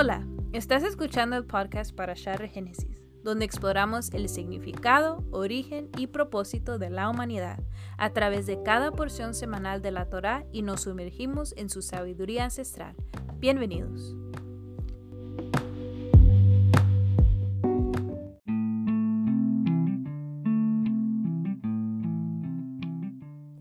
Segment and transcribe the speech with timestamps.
[0.00, 6.78] Hola, estás escuchando el podcast para Share Génesis, donde exploramos el significado, origen y propósito
[6.78, 7.62] de la humanidad
[7.98, 12.44] a través de cada porción semanal de la Torá y nos sumergimos en su sabiduría
[12.44, 12.96] ancestral.
[13.40, 14.16] Bienvenidos.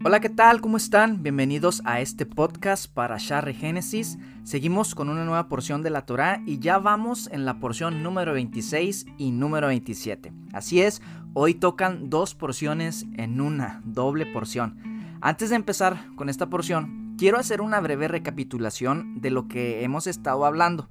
[0.09, 0.59] Hola, ¿qué tal?
[0.59, 1.21] ¿Cómo están?
[1.21, 4.17] Bienvenidos a este podcast para Share Génesis.
[4.43, 8.33] Seguimos con una nueva porción de la Torá y ya vamos en la porción número
[8.33, 10.33] 26 y número 27.
[10.51, 11.03] Así es,
[11.35, 14.79] hoy tocan dos porciones en una, doble porción.
[15.21, 20.07] Antes de empezar con esta porción, quiero hacer una breve recapitulación de lo que hemos
[20.07, 20.89] estado hablando.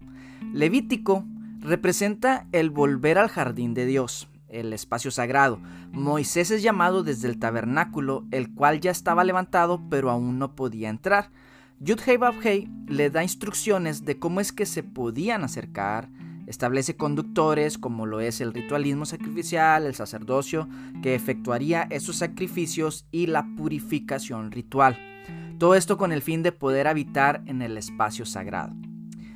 [0.53, 1.25] Levítico
[1.59, 5.61] representa el volver al jardín de Dios, el espacio sagrado.
[5.93, 10.89] Moisés es llamado desde el tabernáculo, el cual ya estaba levantado pero aún no podía
[10.89, 11.31] entrar.
[11.81, 16.11] Yudhei Babhei le da instrucciones de cómo es que se podían acercar,
[16.49, 20.69] establece conductores como lo es el ritualismo sacrificial, el sacerdocio
[21.03, 24.99] que efectuaría esos sacrificios y la purificación ritual.
[25.59, 28.75] Todo esto con el fin de poder habitar en el espacio sagrado.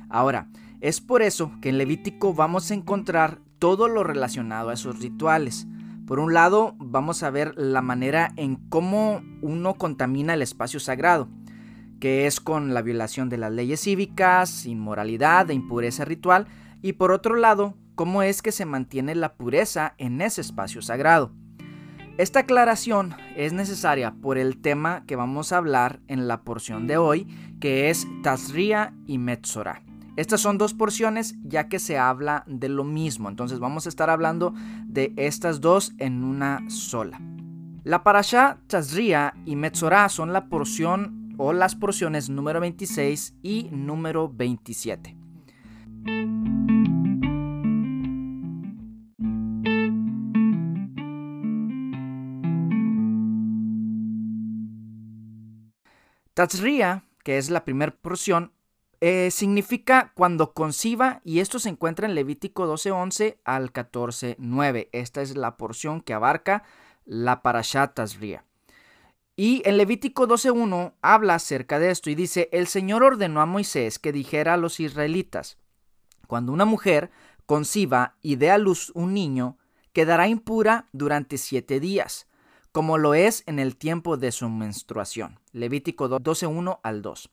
[0.09, 0.49] Ahora,
[0.81, 5.67] es por eso que en Levítico vamos a encontrar todo lo relacionado a esos rituales.
[6.05, 11.29] Por un lado, vamos a ver la manera en cómo uno contamina el espacio sagrado,
[12.01, 16.45] que es con la violación de las leyes cívicas, inmoralidad e impureza ritual,
[16.81, 21.31] y por otro lado, cómo es que se mantiene la pureza en ese espacio sagrado.
[22.17, 26.97] Esta aclaración es necesaria por el tema que vamos a hablar en la porción de
[26.97, 27.27] hoy,
[27.61, 29.92] que es Tazria y Metzorah.
[30.15, 34.11] Estas son dos porciones ya que se habla de lo mismo, entonces vamos a estar
[34.11, 34.53] hablando
[34.85, 37.19] de estas dos en una sola.
[37.83, 44.31] La parasha Tazria y Metzorah son la porción o las porciones número 26 y número
[44.31, 45.17] 27.
[56.33, 58.52] Tazria, que es la primera porción,
[59.05, 64.87] eh, significa cuando conciba y esto se encuentra en Levítico 12.11 al 14.9.
[64.93, 66.63] Esta es la porción que abarca
[67.03, 68.45] la Parashat Tazria.
[69.35, 73.99] Y en Levítico 12.1 habla acerca de esto y dice, el Señor ordenó a Moisés
[73.99, 75.57] que dijera a los israelitas,
[76.27, 77.11] cuando una mujer
[77.45, 79.57] conciba y dé a luz un niño,
[79.91, 82.29] quedará impura durante siete días,
[82.71, 85.41] como lo es en el tiempo de su menstruación.
[85.51, 87.29] Levítico 12.1 al 2.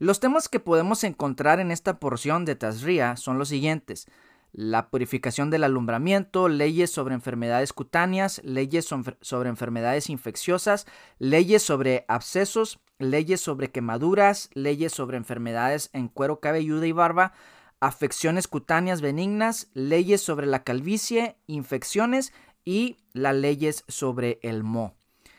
[0.00, 4.06] Los temas que podemos encontrar en esta porción de Tazria son los siguientes.
[4.50, 10.86] La purificación del alumbramiento, leyes sobre enfermedades cutáneas, leyes sobre enfermedades infecciosas,
[11.18, 17.34] leyes sobre abscesos, leyes sobre quemaduras, leyes sobre enfermedades en cuero cabelludo y barba,
[17.78, 22.32] afecciones cutáneas benignas, leyes sobre la calvicie, infecciones
[22.64, 24.94] y las leyes sobre el mo.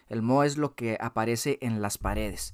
[0.07, 2.53] El mo es lo que aparece en las paredes.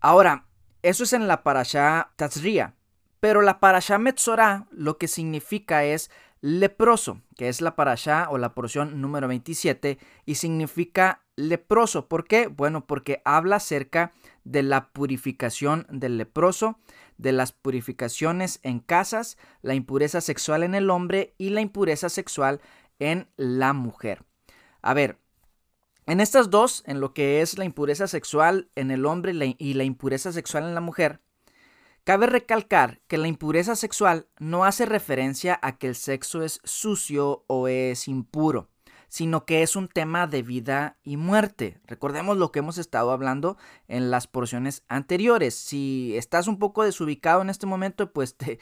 [0.00, 0.46] Ahora,
[0.84, 2.74] eso es en la parasha Tazria.
[3.18, 6.10] Pero la parasha Metzorah lo que significa es
[6.42, 12.06] leproso, que es la parasha o la porción número 27 y significa leproso.
[12.06, 12.48] ¿Por qué?
[12.48, 14.12] Bueno, porque habla acerca
[14.44, 16.78] de la purificación del leproso,
[17.16, 22.60] de las purificaciones en casas, la impureza sexual en el hombre y la impureza sexual
[22.98, 24.22] en la mujer.
[24.82, 25.16] A ver,
[26.06, 29.84] en estas dos, en lo que es la impureza sexual en el hombre y la
[29.84, 31.20] impureza sexual en la mujer,
[32.04, 37.44] cabe recalcar que la impureza sexual no hace referencia a que el sexo es sucio
[37.46, 38.68] o es impuro,
[39.08, 41.80] sino que es un tema de vida y muerte.
[41.86, 43.56] Recordemos lo que hemos estado hablando
[43.88, 45.54] en las porciones anteriores.
[45.54, 48.58] Si estás un poco desubicado en este momento, pues te,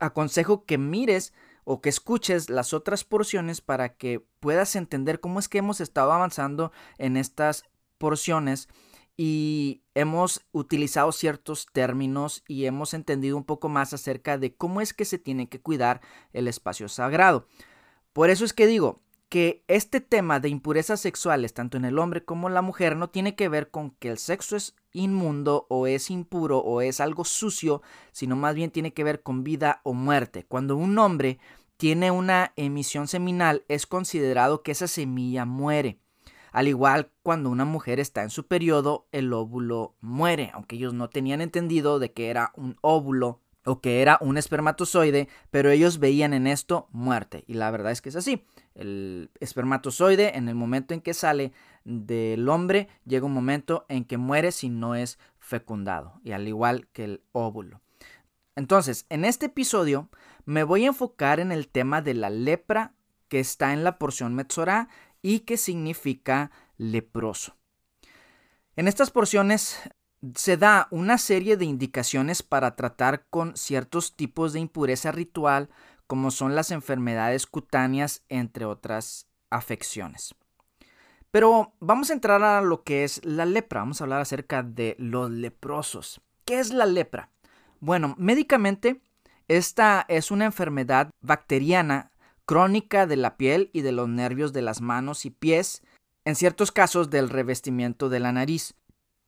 [0.00, 1.32] aconsejo que mires
[1.64, 6.12] o que escuches las otras porciones para que puedas entender cómo es que hemos estado
[6.12, 7.64] avanzando en estas
[7.98, 8.68] porciones
[9.16, 14.92] y hemos utilizado ciertos términos y hemos entendido un poco más acerca de cómo es
[14.94, 16.00] que se tiene que cuidar
[16.32, 17.46] el espacio sagrado.
[18.12, 22.24] Por eso es que digo que este tema de impurezas sexuales, tanto en el hombre
[22.24, 25.86] como en la mujer, no tiene que ver con que el sexo es inmundo o
[25.86, 29.94] es impuro o es algo sucio, sino más bien tiene que ver con vida o
[29.94, 30.44] muerte.
[30.46, 31.38] Cuando un hombre
[31.76, 35.98] tiene una emisión seminal es considerado que esa semilla muere.
[36.52, 41.08] Al igual cuando una mujer está en su periodo, el óvulo muere, aunque ellos no
[41.08, 46.34] tenían entendido de que era un óvulo o que era un espermatozoide, pero ellos veían
[46.34, 47.44] en esto muerte.
[47.46, 48.44] Y la verdad es que es así.
[48.74, 51.52] El espermatozoide, en el momento en que sale
[51.84, 56.88] del hombre, llega un momento en que muere si no es fecundado, y al igual
[56.92, 57.80] que el óvulo.
[58.56, 60.08] Entonces, en este episodio
[60.44, 62.94] me voy a enfocar en el tema de la lepra
[63.28, 64.88] que está en la porción Metzorah
[65.22, 67.56] y que significa leproso.
[68.76, 69.78] En estas porciones
[70.34, 75.68] se da una serie de indicaciones para tratar con ciertos tipos de impureza ritual,
[76.12, 80.34] como son las enfermedades cutáneas, entre otras afecciones.
[81.30, 83.80] Pero vamos a entrar a lo que es la lepra.
[83.80, 86.20] Vamos a hablar acerca de los leprosos.
[86.44, 87.30] ¿Qué es la lepra?
[87.80, 89.00] Bueno, médicamente,
[89.48, 92.10] esta es una enfermedad bacteriana
[92.44, 95.82] crónica de la piel y de los nervios de las manos y pies,
[96.26, 98.74] en ciertos casos del revestimiento de la nariz.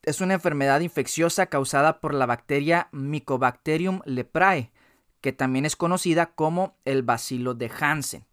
[0.03, 4.71] Es una enfermedad infecciosa causada por la bacteria Mycobacterium leprae,
[5.25, 8.27] que también es conocida como el bacilo de Hansen.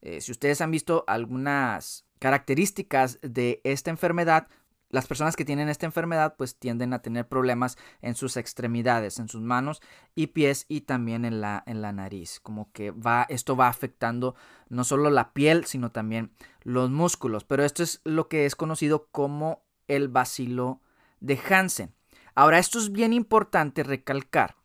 [0.00, 4.48] Eh, si ustedes han visto algunas características de esta enfermedad,
[4.88, 9.28] las personas que tienen esta enfermedad pues tienden a tener problemas en sus extremidades, en
[9.28, 9.82] sus manos
[10.14, 12.40] y pies y también en la, en la nariz.
[12.40, 14.34] Como que va, esto va afectando
[14.70, 16.30] no solo la piel, sino también
[16.62, 17.44] los músculos.
[17.44, 20.80] Pero esto es lo que es conocido como el bacilo
[21.20, 21.92] de Hansen.
[22.34, 24.61] Ahora, esto es bien importante recalcar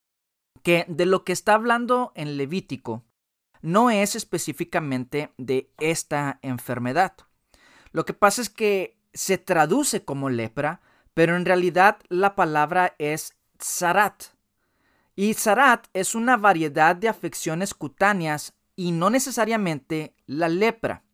[0.67, 3.05] que de lo que está hablando en Levítico
[3.61, 7.13] no es específicamente de esta enfermedad.
[7.93, 10.81] Lo que pasa es que se traduce como lepra,
[11.13, 14.23] pero en realidad la palabra es zarat.
[15.15, 21.05] Y zarat es una variedad de afecciones cutáneas y no necesariamente la lepra,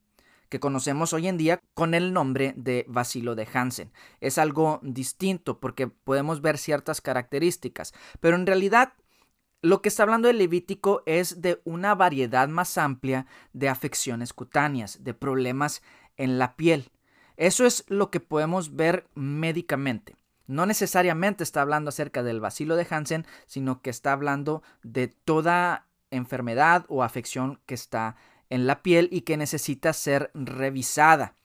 [0.50, 3.92] que conocemos hoy en día con el nombre de vacilo de Hansen.
[4.20, 8.94] Es algo distinto porque podemos ver ciertas características, pero en realidad
[9.64, 15.06] lo que está hablando el Levítico es de una variedad más amplia de afecciones cutáneas,
[15.06, 15.82] de problemas
[16.18, 16.92] en la piel.
[17.38, 20.18] Eso es lo que podemos ver médicamente.
[20.48, 25.88] No necesariamente está hablando acerca del vacilo de Hansen, sino que está hablando de toda
[26.12, 28.18] enfermedad o afección que está
[28.50, 31.36] en la piel y que necesita ser revisada.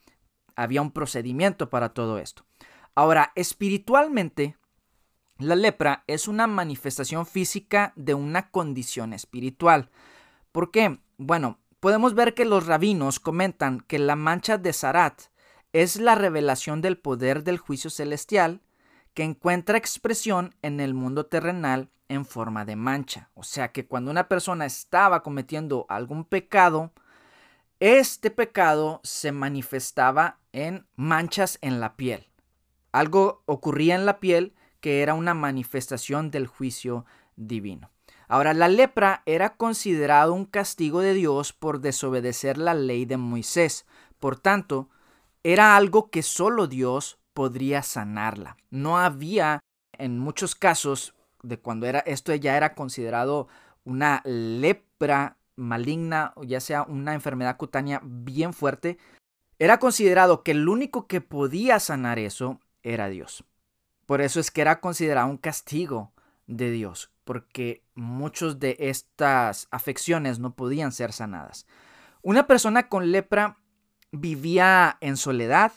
[0.57, 2.43] Había un procedimiento para todo esto.
[2.95, 4.57] Ahora, espiritualmente,
[5.39, 9.89] la lepra es una manifestación física de una condición espiritual.
[10.51, 10.99] ¿Por qué?
[11.17, 15.21] Bueno, podemos ver que los rabinos comentan que la mancha de Sarat
[15.71, 18.61] es la revelación del poder del juicio celestial
[19.13, 23.29] que encuentra expresión en el mundo terrenal en forma de mancha.
[23.33, 26.91] O sea que cuando una persona estaba cometiendo algún pecado,
[27.79, 32.27] este pecado se manifestaba en manchas en la piel.
[32.91, 37.05] Algo ocurría en la piel que era una manifestación del juicio
[37.35, 37.91] divino.
[38.27, 43.85] Ahora, la lepra era considerado un castigo de Dios por desobedecer la ley de Moisés.
[44.19, 44.89] Por tanto,
[45.43, 48.57] era algo que solo Dios podría sanarla.
[48.69, 49.61] No había,
[49.93, 53.47] en muchos casos, de cuando era, esto ya era considerado
[53.83, 58.97] una lepra maligna, o ya sea una enfermedad cutánea bien fuerte,
[59.57, 63.43] era considerado que el único que podía sanar eso era Dios.
[64.09, 66.13] Por eso es que era considerado un castigo
[66.47, 71.67] de Dios, porque muchos de estas afecciones no podían ser sanadas.
[72.23, 73.59] Una persona con lepra
[74.11, 75.73] vivía en soledad,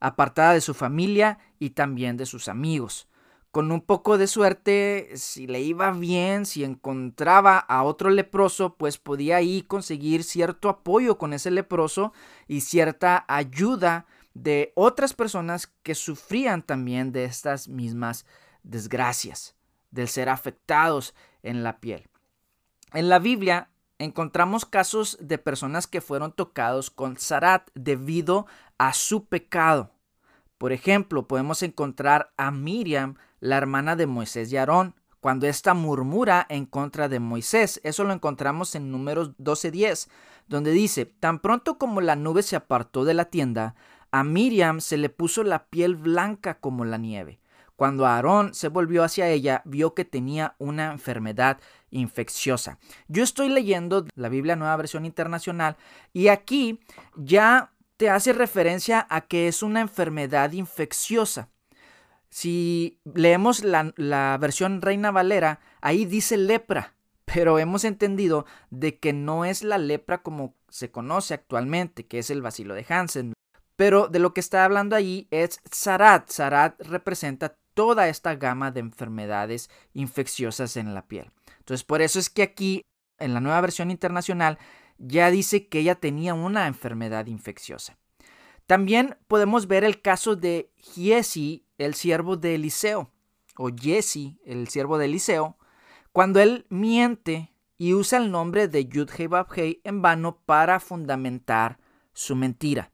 [0.00, 3.06] apartada de su familia y también de sus amigos.
[3.52, 8.98] Con un poco de suerte, si le iba bien, si encontraba a otro leproso, pues
[8.98, 12.12] podía ahí conseguir cierto apoyo con ese leproso
[12.48, 14.06] y cierta ayuda
[14.42, 18.26] de otras personas que sufrían también de estas mismas
[18.62, 19.56] desgracias,
[19.90, 22.08] del ser afectados en la piel.
[22.92, 29.24] En la Biblia encontramos casos de personas que fueron tocados con Sarat debido a su
[29.24, 29.92] pecado.
[30.58, 36.46] Por ejemplo, podemos encontrar a Miriam, la hermana de Moisés y Aarón, cuando ésta murmura
[36.50, 37.80] en contra de Moisés.
[37.84, 40.08] Eso lo encontramos en números 12.10,
[40.46, 43.74] donde dice, tan pronto como la nube se apartó de la tienda,
[44.18, 47.38] a Miriam se le puso la piel blanca como la nieve.
[47.76, 52.78] Cuando Aarón se volvió hacia ella, vio que tenía una enfermedad infecciosa.
[53.08, 55.76] Yo estoy leyendo la Biblia Nueva Versión Internacional
[56.14, 56.80] y aquí
[57.14, 61.50] ya te hace referencia a que es una enfermedad infecciosa.
[62.30, 66.94] Si leemos la, la versión Reina Valera, ahí dice lepra,
[67.26, 72.30] pero hemos entendido de que no es la lepra como se conoce actualmente, que es
[72.30, 73.35] el vacilo de Hansen.
[73.76, 76.30] Pero de lo que está hablando allí es Zarat.
[76.30, 81.30] Zarat representa toda esta gama de enfermedades infecciosas en la piel.
[81.58, 82.82] Entonces, por eso es que aquí,
[83.18, 84.58] en la nueva versión internacional,
[84.98, 87.98] ya dice que ella tenía una enfermedad infecciosa.
[88.66, 93.12] También podemos ver el caso de Giesi, el siervo de Eliseo,
[93.58, 95.58] o Jesse, el siervo de Eliseo,
[96.12, 101.78] cuando él miente y usa el nombre de Yudhei Babhei en vano para fundamentar
[102.12, 102.90] su mentira.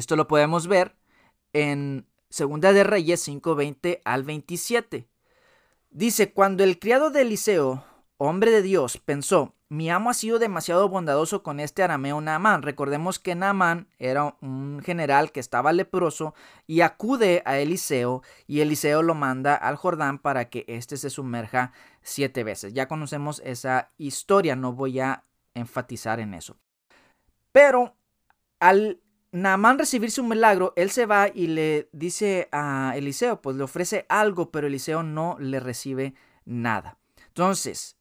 [0.00, 0.96] Esto lo podemos ver
[1.52, 5.10] en Segunda de Reyes 5:20 al 27.
[5.90, 7.84] Dice, cuando el criado de Eliseo,
[8.16, 12.62] hombre de Dios, pensó, mi amo ha sido demasiado bondadoso con este arameo Naamán.
[12.62, 16.32] Recordemos que Naamán era un general que estaba leproso
[16.66, 21.72] y acude a Eliseo y Eliseo lo manda al Jordán para que éste se sumerja
[22.00, 22.72] siete veces.
[22.72, 26.56] Ya conocemos esa historia, no voy a enfatizar en eso.
[27.52, 27.96] Pero
[28.60, 29.02] al
[29.32, 34.04] Naamán recibir su milagro, él se va y le dice a Eliseo, pues le ofrece
[34.08, 36.98] algo, pero Eliseo no le recibe nada.
[37.28, 37.96] Entonces,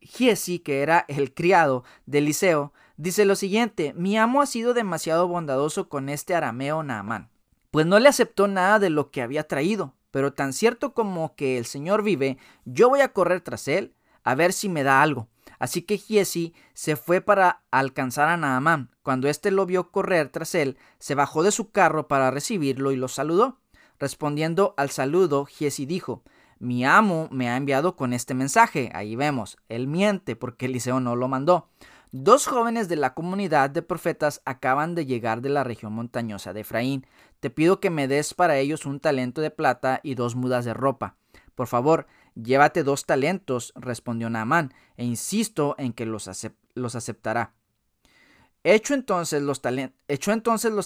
[0.00, 5.28] Giesi, que era el criado de Eliseo, dice lo siguiente, mi amo ha sido demasiado
[5.28, 7.28] bondadoso con este arameo Naamán,
[7.70, 11.58] pues no le aceptó nada de lo que había traído, pero tan cierto como que
[11.58, 13.94] el Señor vive, yo voy a correr tras él
[14.24, 15.28] a ver si me da algo.
[15.60, 18.90] Así que Giesi se fue para alcanzar a Naamán.
[19.02, 22.96] Cuando éste lo vio correr tras él, se bajó de su carro para recibirlo y
[22.96, 23.60] lo saludó.
[23.98, 26.24] Respondiendo al saludo, Giesi dijo,
[26.58, 28.90] mi amo me ha enviado con este mensaje.
[28.94, 31.68] Ahí vemos, él miente porque Eliseo no lo mandó.
[32.10, 36.62] Dos jóvenes de la comunidad de profetas acaban de llegar de la región montañosa de
[36.62, 37.06] Efraín.
[37.38, 40.74] Te pido que me des para ellos un talento de plata y dos mudas de
[40.74, 41.16] ropa.
[41.54, 46.28] Por favor, Llévate dos talentos, respondió Naamán, e insisto en que los,
[46.74, 47.54] los aceptará.
[48.62, 49.60] Hecho entonces, los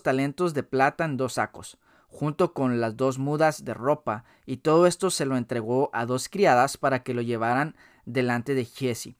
[0.02, 4.86] talentos de plata en dos sacos, junto con las dos mudas de ropa, y todo
[4.86, 7.74] esto se lo entregó a dos criadas para que lo llevaran
[8.04, 9.16] delante de Giesi.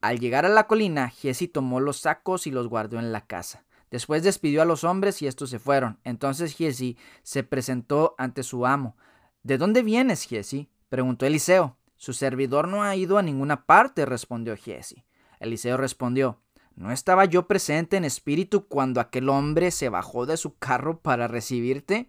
[0.00, 3.64] Al llegar a la colina, Giesi tomó los sacos y los guardó en la casa.
[3.90, 5.98] Después despidió a los hombres y estos se fueron.
[6.04, 8.96] Entonces Giesi se presentó ante su amo.
[9.42, 10.68] ¿De dónde vienes, Giesi?
[10.88, 11.76] Preguntó Eliseo.
[11.96, 15.04] Su servidor no ha ido a ninguna parte, respondió Giesi.
[15.40, 16.40] Eliseo respondió,
[16.76, 21.28] ¿no estaba yo presente en espíritu cuando aquel hombre se bajó de su carro para
[21.28, 22.08] recibirte?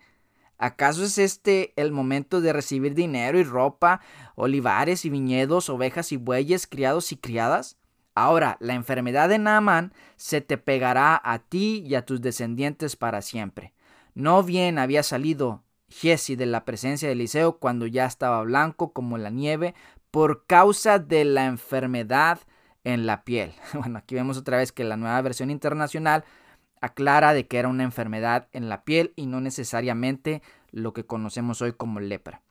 [0.57, 4.01] ¿Acaso es este el momento de recibir dinero y ropa,
[4.36, 7.77] olivares y viñedos, ovejas y bueyes, criados y criadas?
[8.13, 13.21] Ahora, la enfermedad de Naamán se te pegará a ti y a tus descendientes para
[13.21, 13.74] siempre.
[14.13, 19.31] No bien había salido De la presencia de Eliseo cuando ya estaba blanco como la
[19.31, 19.75] nieve
[20.12, 22.39] por causa de la enfermedad
[22.84, 23.53] en la piel.
[23.74, 26.24] Bueno, aquí vemos otra vez que la nueva versión internacional
[26.79, 30.41] aclara de que era una enfermedad en la piel y no necesariamente
[30.72, 32.41] lo que conocemos hoy como lepra.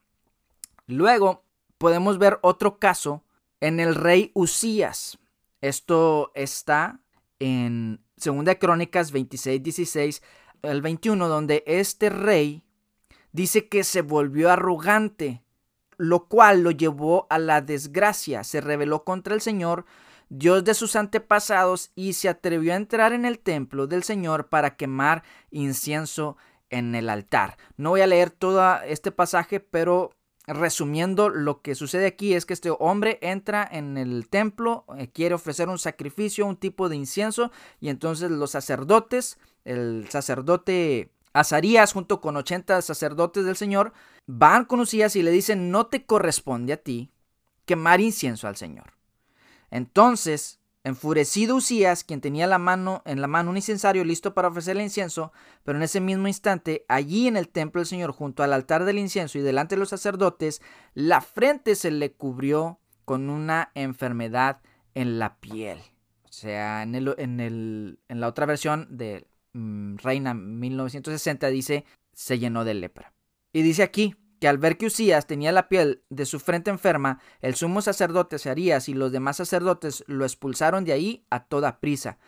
[0.85, 1.43] Luego
[1.77, 3.23] podemos ver otro caso
[3.61, 5.17] en el rey Usías.
[5.61, 6.99] Esto está
[7.39, 10.23] en 2 Crónicas 26, 16
[10.61, 12.63] el 21, donde este rey
[13.31, 15.43] dice que se volvió arrogante,
[15.97, 18.43] lo cual lo llevó a la desgracia.
[18.43, 19.85] Se rebeló contra el Señor,
[20.29, 24.75] Dios de sus antepasados, y se atrevió a entrar en el templo del Señor para
[24.75, 26.37] quemar incienso
[26.69, 27.57] en el altar.
[27.77, 30.11] No voy a leer todo este pasaje, pero
[30.47, 35.35] resumiendo, lo que sucede aquí es que este hombre entra en el templo, eh, quiere
[35.35, 42.21] ofrecer un sacrificio, un tipo de incienso, y entonces los sacerdotes, el sacerdote Azarías junto
[42.21, 43.93] con 80 sacerdotes del Señor
[44.25, 47.11] van con Usías y le dicen, no te corresponde a ti
[47.65, 48.93] quemar incienso al Señor.
[49.69, 54.83] Entonces, enfurecido Usías, quien tenía la mano, en la mano un incensario listo para ofrecerle
[54.83, 55.31] incienso,
[55.63, 58.97] pero en ese mismo instante, allí en el templo del Señor, junto al altar del
[58.97, 60.61] incienso y delante de los sacerdotes,
[60.93, 64.61] la frente se le cubrió con una enfermedad
[64.95, 65.79] en la piel.
[66.25, 72.39] O sea, en, el, en, el, en la otra versión de Reina 1960 dice, se
[72.39, 73.13] llenó de lepra.
[73.53, 77.19] Y dice aquí que al ver que Usías tenía la piel de su frente enferma,
[77.41, 82.19] el sumo sacerdote Sarías y los demás sacerdotes lo expulsaron de ahí a toda prisa.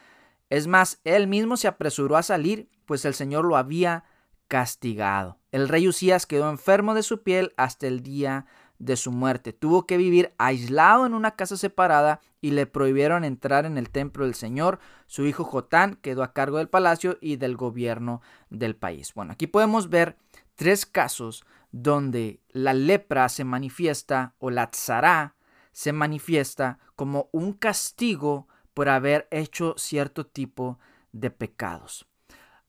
[0.50, 4.04] Es más, él mismo se apresuró a salir, pues el Señor lo había
[4.48, 5.40] castigado.
[5.52, 8.46] El rey Usías quedó enfermo de su piel hasta el día
[8.82, 9.54] de su muerte.
[9.54, 14.26] Tuvo que vivir aislado en una casa separada y le prohibieron entrar en el templo
[14.26, 14.80] del Señor.
[15.06, 19.14] Su hijo Jotán quedó a cargo del palacio y del gobierno del país.
[19.14, 20.18] Bueno, aquí podemos ver
[20.56, 25.36] tres casos donde la lepra se manifiesta o la tzara
[25.72, 30.80] se manifiesta como un castigo por haber hecho cierto tipo
[31.12, 32.08] de pecados.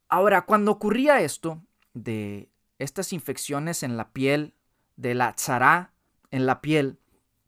[0.09, 1.63] Ahora, cuando ocurría esto
[1.95, 4.55] de estas infecciones en la piel
[4.97, 5.92] de la tzara,
[6.33, 6.99] en la piel,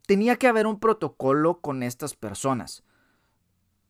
[0.07, 2.83] tenía que haber un protocolo con estas personas.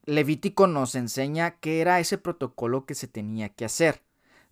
[0.06, 4.02] Levítico nos enseña qué era ese protocolo que se tenía que hacer.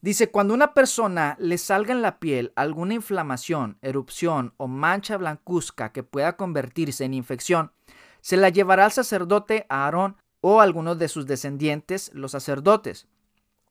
[0.02, 5.94] Dice, cuando una persona le salga en la piel alguna inflamación, erupción o mancha blancuzca
[5.94, 7.72] que pueda convertirse en infección,
[8.20, 13.08] se la llevará al sacerdote Aarón o a algunos de sus descendientes, los sacerdotes.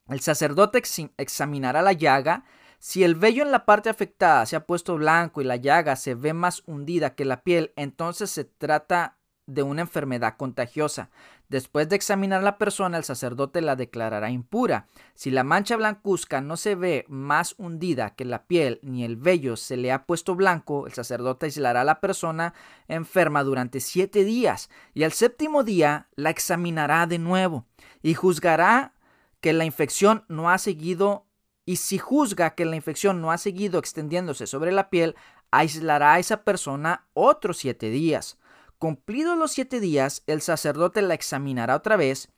[0.08, 0.82] El sacerdote
[1.16, 2.44] examinará la llaga.
[2.84, 6.16] Si el vello en la parte afectada se ha puesto blanco y la llaga se
[6.16, 11.08] ve más hundida que la piel, entonces se trata de una enfermedad contagiosa.
[11.48, 14.88] Después de examinar a la persona, el sacerdote la declarará impura.
[15.14, 19.54] Si la mancha blancuzca no se ve más hundida que la piel ni el vello
[19.56, 22.52] se le ha puesto blanco, el sacerdote aislará a la persona
[22.88, 27.64] enferma durante siete días y al séptimo día la examinará de nuevo
[28.02, 28.94] y juzgará
[29.40, 31.28] que la infección no ha seguido
[31.64, 35.14] y si juzga que la infección no ha seguido extendiéndose sobre la piel,
[35.50, 38.38] aislará a esa persona otros siete días.
[38.78, 42.28] Cumplidos los siete días, el sacerdote la examinará otra vez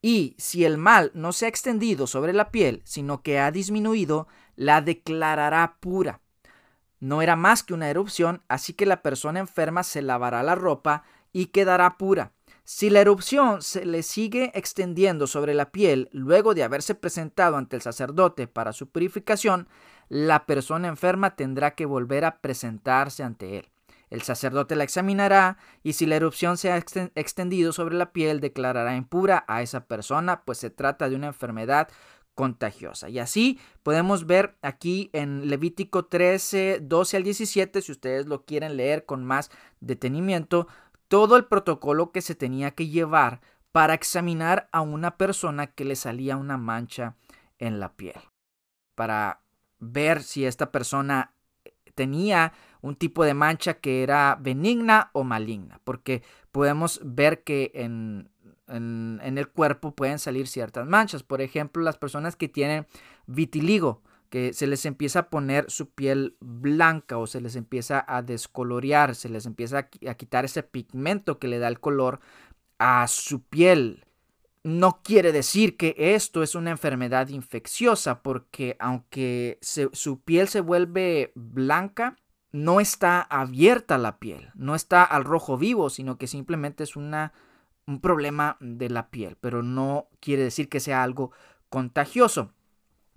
[0.00, 4.28] y si el mal no se ha extendido sobre la piel, sino que ha disminuido,
[4.54, 6.20] la declarará pura.
[7.00, 11.02] No era más que una erupción, así que la persona enferma se lavará la ropa
[11.32, 12.32] y quedará pura.
[12.68, 17.76] Si la erupción se le sigue extendiendo sobre la piel luego de haberse presentado ante
[17.76, 19.68] el sacerdote para su purificación,
[20.08, 23.70] la persona enferma tendrá que volver a presentarse ante él.
[24.10, 28.96] El sacerdote la examinará y si la erupción se ha extendido sobre la piel, declarará
[28.96, 31.86] impura a esa persona, pues se trata de una enfermedad
[32.36, 33.08] contagiosa.
[33.08, 38.76] Y así podemos ver aquí en Levítico 13, 12 al 17, si ustedes lo quieren
[38.76, 40.68] leer con más detenimiento,
[41.08, 43.40] todo el protocolo que se tenía que llevar
[43.72, 47.16] para examinar a una persona que le salía una mancha
[47.58, 48.20] en la piel.
[48.94, 49.40] Para
[49.78, 51.34] ver si esta persona
[51.94, 56.22] tenía un tipo de mancha que era benigna o maligna, porque
[56.52, 58.30] podemos ver que en,
[58.68, 61.22] el cuerpo pueden salir ciertas manchas.
[61.22, 62.86] Por ejemplo, las personas que tienen
[63.26, 68.22] vitiligo, que se les empieza a poner su piel blanca o se les empieza a
[68.22, 72.20] descolorear, se les empieza a quitar ese pigmento que le da el color
[72.78, 74.04] a su piel.
[74.64, 81.32] No quiere decir que esto es una enfermedad infecciosa, porque aunque su piel se vuelve
[81.34, 82.16] blanca,
[82.52, 87.32] no está abierta la piel, no está al rojo vivo, sino que simplemente es una,
[87.86, 91.32] un problema de la piel, pero no quiere decir que sea algo
[91.68, 92.52] contagioso.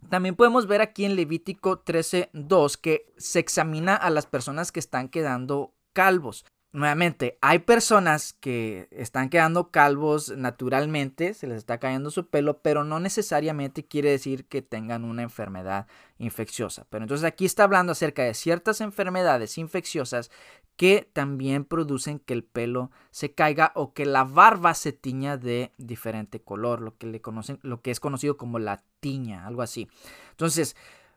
[0.08, 5.10] También podemos ver aquí en Levítico 13.2 que se examina a las personas que están
[5.10, 12.28] quedando calvos nuevamente, hay personas que están quedando calvos naturalmente, se les está cayendo su
[12.28, 16.86] pelo, pero no necesariamente quiere decir que tengan una enfermedad infecciosa.
[16.90, 20.30] Pero entonces aquí está hablando acerca de ciertas enfermedades infecciosas
[20.76, 25.74] que también producen que el pelo se caiga o que la barba se tiña de
[25.78, 29.90] diferente color, lo que le conocen, lo que es conocido como la tiña, algo así.
[30.32, 30.76] Entonces,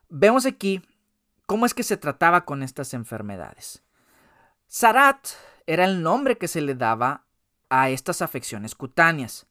[0.09, 0.83] vemos aquí
[1.47, 3.85] cómo es que se trataba con estas enfermedades.
[4.75, 5.29] Sarat
[5.67, 7.27] era el nombre que se le daba
[7.69, 9.47] a estas afecciones cutáneas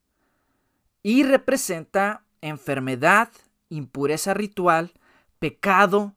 [1.03, 3.29] y representa enfermedad,
[3.69, 4.93] impureza ritual,
[5.37, 6.15] pecado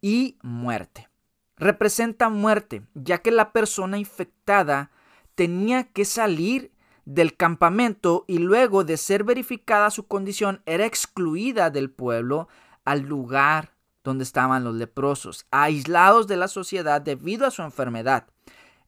[0.00, 1.10] y muerte.
[1.58, 4.90] Representa muerte, ya que la persona infectada
[5.34, 6.72] tenía que salir
[7.04, 12.48] del campamento y luego de ser verificada su condición era excluida del pueblo
[12.86, 18.28] al lugar donde estaban los leprosos, aislados de la sociedad debido a su enfermedad.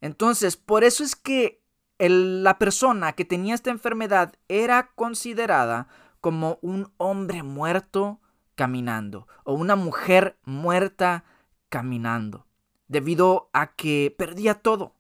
[0.01, 1.63] Entonces, por eso es que
[1.99, 5.89] la persona que tenía esta enfermedad era considerada
[6.21, 8.21] como un hombre muerto
[8.55, 11.25] caminando o una mujer muerta
[11.69, 12.47] caminando,
[12.87, 14.95] debido a que perdía todo.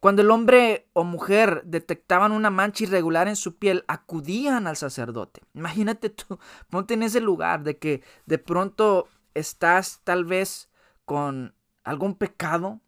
[0.00, 5.40] Cuando el hombre o mujer detectaban una mancha irregular en su piel, acudían al sacerdote.
[5.54, 10.68] Imagínate tú, ponte en ese lugar de que de pronto estás tal vez
[11.06, 12.80] con algún pecado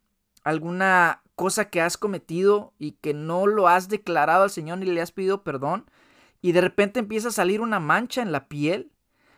[0.47, 5.03] alguna cosa que has cometido y que no lo has declarado al Señor ni le
[5.03, 5.91] has pedido perdón
[6.41, 8.93] y de repente empieza a salir una mancha en la piel.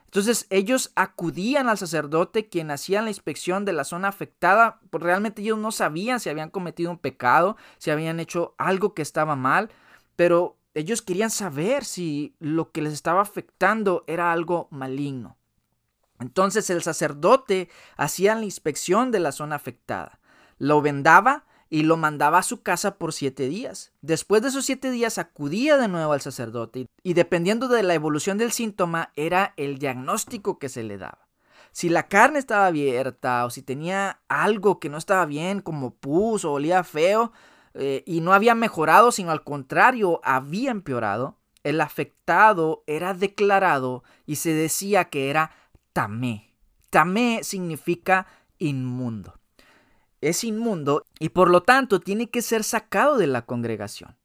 [0.05, 5.40] Entonces ellos acudían al sacerdote quien hacía la inspección de la zona afectada, porque realmente
[5.40, 9.71] ellos no sabían si habían cometido un pecado, si habían hecho algo que estaba mal,
[10.14, 15.38] pero ellos querían saber si lo que les estaba afectando era algo maligno.
[16.21, 20.17] Entonces el sacerdote hacía la inspección de la zona afectada
[20.59, 23.92] lo vendaba y lo mandaba a su casa por siete días.
[24.01, 28.38] Después de esos siete días acudía de nuevo al sacerdote y dependiendo de la evolución
[28.38, 31.29] del síntoma era el diagnóstico que se le daba.
[31.73, 36.44] Si la carne estaba abierta o si tenía algo que no estaba bien como pus
[36.44, 37.33] o olía feo
[37.75, 44.37] eh, y no había mejorado sino al contrario había empeorado, el afectado era declarado y
[44.37, 45.51] se decía que era
[45.92, 46.55] tamé.
[46.88, 48.27] Tamé significa
[48.59, 49.38] inmundo.
[50.20, 54.16] Es inmundo y por lo tanto tiene que ser sacado de la congregación.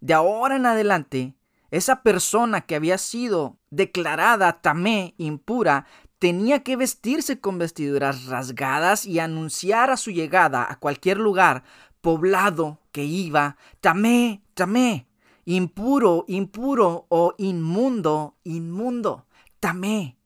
[0.00, 1.34] De ahora en adelante,
[1.70, 5.86] esa persona que había sido declarada tamé, impura,
[6.18, 11.62] tenía que vestirse con vestiduras rasgadas y anunciar a su llegada a cualquier lugar
[12.00, 15.06] poblado que iba, tamé, tamé,
[15.44, 19.26] impuro, impuro o inmundo, inmundo,
[19.60, 20.16] tamé.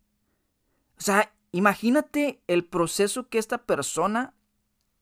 [0.99, 4.34] O sea, imagínate el proceso que esta persona,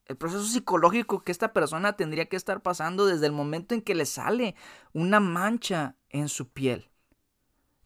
[0.07, 3.95] el proceso psicológico que esta persona tendría que estar pasando desde el momento en que
[3.95, 4.55] le sale
[4.93, 6.91] una mancha en su piel.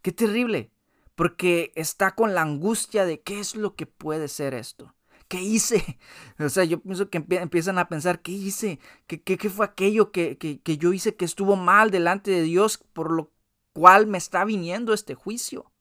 [0.03, 0.71] Qué terrible,
[1.15, 4.95] porque está con la angustia de qué es lo que puede ser esto.
[5.29, 5.99] ¿Qué hice?
[6.39, 8.79] O sea, yo pienso que empiezan a pensar, ¿qué hice?
[9.07, 13.11] ¿Qué, qué, fue aquello que, que yo hice que estuvo mal delante de Dios por
[13.11, 13.33] lo
[13.73, 15.73] cual me está viniendo este juicio?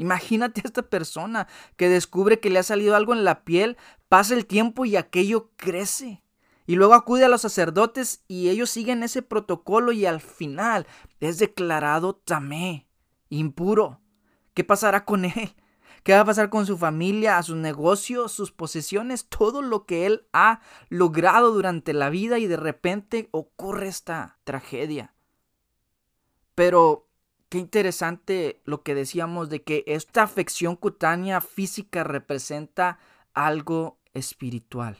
[0.00, 3.76] Imagínate a esta persona que descubre que le ha salido algo en la piel,
[4.08, 6.22] pasa el tiempo y aquello crece.
[6.66, 10.86] Y luego acude a los sacerdotes y ellos siguen ese protocolo y al final
[11.20, 12.88] es declarado tamé,
[13.28, 14.00] impuro.
[14.54, 15.54] ¿Qué pasará con él?
[16.02, 20.06] ¿Qué va a pasar con su familia, a sus negocios, sus posesiones, todo lo que
[20.06, 25.12] él ha logrado durante la vida y de repente ocurre esta tragedia?
[26.54, 27.09] Pero
[27.50, 32.98] qué interesante lo que decíamos de que esta afección cutánea física representa
[33.34, 34.96] algo espiritual.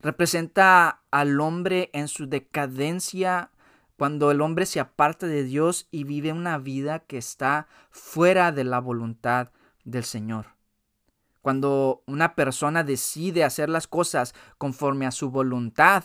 [0.00, 3.50] Representa al hombre en su decadencia
[3.96, 8.62] cuando el hombre se aparta de Dios y vive una vida que está fuera de
[8.62, 9.50] la voluntad
[9.82, 10.54] del Señor.
[11.42, 16.04] Cuando una persona decide hacer las cosas conforme a su voluntad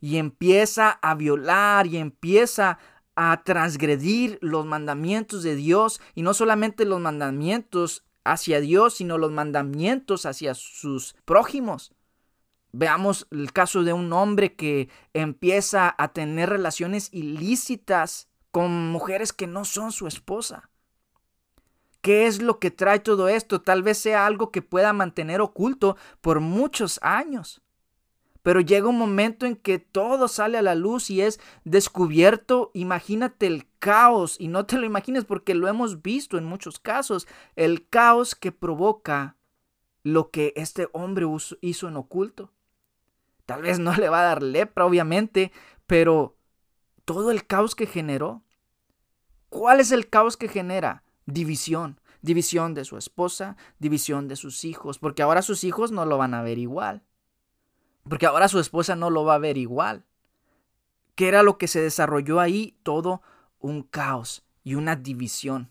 [0.00, 2.78] y empieza a violar y empieza
[3.20, 9.32] a transgredir los mandamientos de Dios y no solamente los mandamientos hacia Dios, sino los
[9.32, 11.92] mandamientos hacia sus prójimos.
[12.70, 19.48] Veamos el caso de un hombre que empieza a tener relaciones ilícitas con mujeres que
[19.48, 20.70] no son su esposa.
[22.00, 23.62] ¿Qué es lo que trae todo esto?
[23.62, 27.62] Tal vez sea algo que pueda mantener oculto por muchos años.
[28.42, 32.70] Pero llega un momento en que todo sale a la luz y es descubierto.
[32.74, 37.26] Imagínate el caos, y no te lo imagines porque lo hemos visto en muchos casos,
[37.56, 39.36] el caos que provoca
[40.02, 41.26] lo que este hombre
[41.60, 42.52] hizo en oculto.
[43.46, 45.52] Tal vez no le va a dar lepra, obviamente,
[45.86, 46.36] pero
[47.04, 48.42] todo el caos que generó.
[49.48, 51.02] ¿Cuál es el caos que genera?
[51.28, 56.18] división, división de su esposa, división de sus hijos, porque ahora sus hijos no lo
[56.18, 57.02] van a ver igual,
[58.08, 60.04] porque ahora su esposa no lo va a ver igual.
[61.14, 62.78] ¿Qué era lo que se desarrolló ahí?
[62.82, 63.22] Todo
[63.58, 65.70] un caos y una división.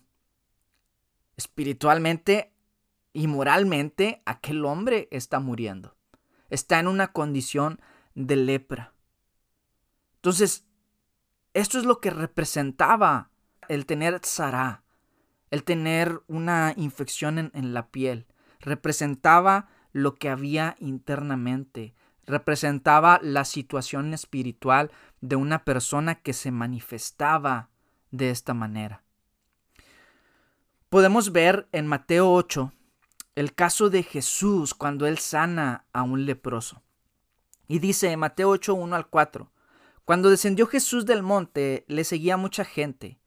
[1.36, 2.52] Espiritualmente
[3.12, 5.96] y moralmente, aquel hombre está muriendo.
[6.50, 7.80] Está en una condición
[8.14, 8.94] de lepra.
[10.16, 10.66] Entonces,
[11.54, 13.30] esto es lo que representaba
[13.68, 14.82] el tener Tzara,
[15.50, 18.26] el tener una infección en, la piel
[18.60, 21.94] representaba lo que había internamente,
[22.28, 27.70] representaba la situación espiritual de una persona que se manifestaba
[28.10, 29.02] de esta manera.
[30.88, 32.72] Podemos ver en Mateo 8
[33.34, 36.82] el caso de Jesús cuando él sana a un leproso.
[37.66, 39.50] Y dice en Mateo 8, 1 al 4,
[40.04, 43.18] Cuando descendió Jesús del monte, le seguía mucha gente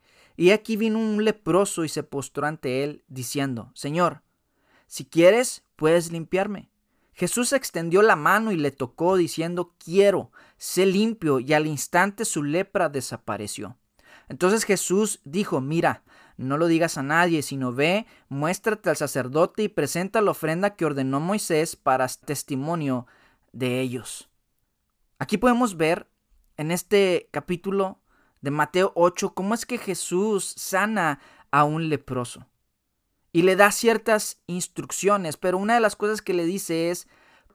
[0.41, 4.23] y aquí vino un leproso y se postró ante él, diciendo, Señor,
[4.87, 6.70] si quieres, puedes limpiarme.
[7.21, 12.41] Jesús extendió la mano y le tocó, diciendo, Quiero, sé limpio, y al instante su
[12.41, 13.77] lepra desapareció.
[14.27, 16.01] Entonces Jesús dijo, Mira,
[16.37, 20.83] no lo digas a nadie, sino ve, muéstrate al sacerdote y presenta la ofrenda que
[20.83, 23.05] ordenó Moisés para testimonio
[23.51, 24.31] de ellos.
[25.19, 26.09] Aquí podemos ver
[26.57, 27.99] en este capítulo
[28.41, 31.19] de Mateo 8, cómo es que Jesús sana
[31.51, 32.47] a un leproso.
[33.33, 37.07] Y le da ciertas instrucciones, pero una de las cosas que le dice es,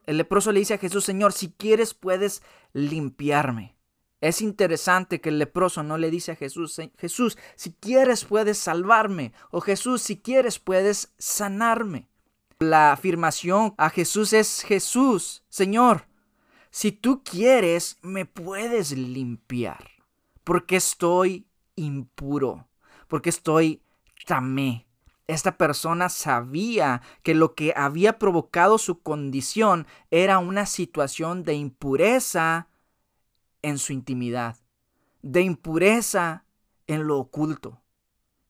[0.05, 2.41] el leproso le dice a Jesús, Señor, si quieres puedes
[2.73, 3.75] limpiarme.
[4.19, 9.33] Es interesante que el leproso no le dice a Jesús, Jesús, si quieres puedes salvarme,
[9.51, 12.09] o Jesús, si quieres puedes sanarme.
[12.57, 16.07] La afirmación a Jesús es, Jesús, Señor,
[16.71, 19.97] si tú quieres, me puedes limpiar
[20.47, 22.69] porque estoy impuro,
[23.09, 23.81] porque estoy
[24.25, 24.86] tamé.
[25.27, 32.69] Esta persona sabía que lo que había provocado su condición era una situación de impureza
[33.61, 34.57] en su intimidad,
[35.21, 36.45] de impureza
[36.87, 37.81] en lo oculto.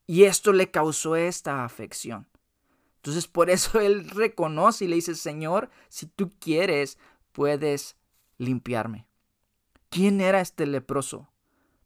[0.05, 2.29] Y esto le causó esta afección.
[2.97, 6.99] Entonces por eso él reconoce y le dice, Señor, si tú quieres,
[7.31, 7.97] puedes
[8.37, 9.07] limpiarme.
[9.89, 11.29] ¿Quién era este leproso?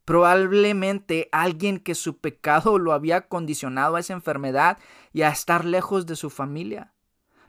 [0.04, 4.78] Probablemente alguien que su pecado lo había condicionado a esa enfermedad
[5.12, 6.92] y a estar lejos de su familia.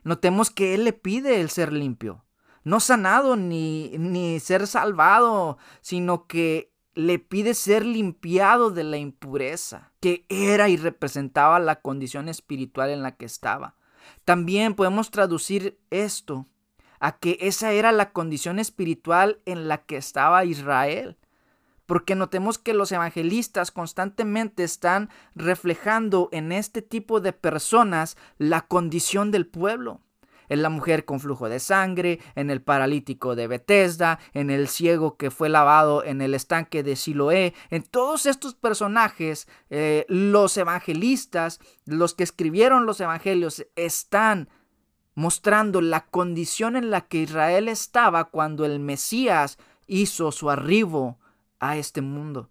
[0.03, 2.25] Notemos que él le pide el ser limpio,
[2.63, 9.93] no sanado ni, ni ser salvado, sino que le pide ser limpiado de la impureza
[9.99, 13.75] que era y representaba la condición espiritual en la que estaba.
[14.25, 16.47] También podemos traducir esto
[16.99, 21.17] a que esa era la condición espiritual en la que estaba Israel.
[21.85, 29.31] Porque notemos que los evangelistas constantemente están reflejando en este tipo de personas la condición
[29.31, 30.01] del pueblo
[30.49, 35.17] en la mujer con flujo de sangre, en el paralítico de Bethesda, en el ciego
[35.17, 37.53] que fue lavado en el estanque de Siloé.
[37.69, 44.49] En todos estos personajes, eh, los evangelistas, los que escribieron los evangelios, están
[45.15, 51.19] mostrando la condición en la que Israel estaba cuando el Mesías hizo su arribo
[51.69, 52.49] a este mundo.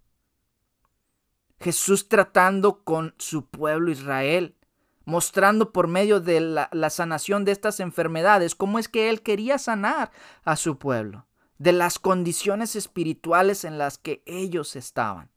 [1.60, 4.56] Jesús tratando con su pueblo Israel
[5.04, 10.10] mostrando por medio de la, sanación de estas enfermedades cómo es que Él quería sanar
[10.44, 11.26] a su pueblo,
[11.58, 15.30] de las condiciones espirituales en las que ellos estaban.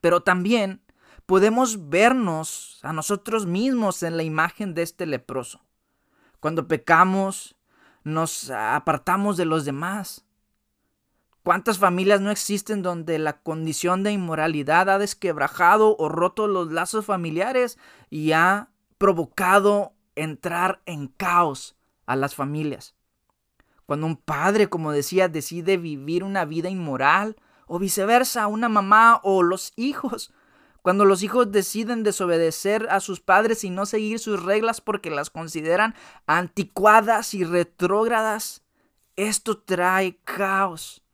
[0.00, 0.82] Pero también
[1.26, 5.60] podemos vernos a nosotros mismos en la imagen de este leproso.
[6.40, 7.56] Cuando pecamos,
[8.04, 10.24] nos apartamos de los demás.
[11.48, 17.06] ¿Cuántas familias no existen donde la condición de inmoralidad ha desquebrajado o roto los lazos
[17.06, 17.78] familiares
[18.10, 22.96] y ha provocado entrar en caos a las familias?
[23.86, 29.42] Cuando un padre, como decía, decide vivir una vida inmoral, o viceversa, una mamá o
[29.42, 30.34] los hijos.
[30.82, 35.30] Cuando los hijos deciden desobedecer a sus padres y no seguir sus reglas porque las
[35.30, 35.94] consideran
[36.26, 38.60] anticuadas y retrógradas,
[39.16, 41.07] esto trae caos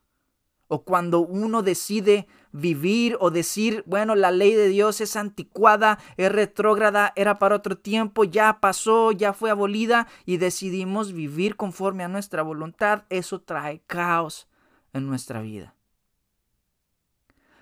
[0.69, 6.31] o cuando uno decide vivir o decir, bueno, la ley de Dios es anticuada, es
[6.31, 12.09] retrógrada, era para otro tiempo, ya pasó, ya fue abolida y decidimos vivir conforme a
[12.09, 14.49] nuestra voluntad, eso trae caos
[14.93, 15.75] en nuestra vida.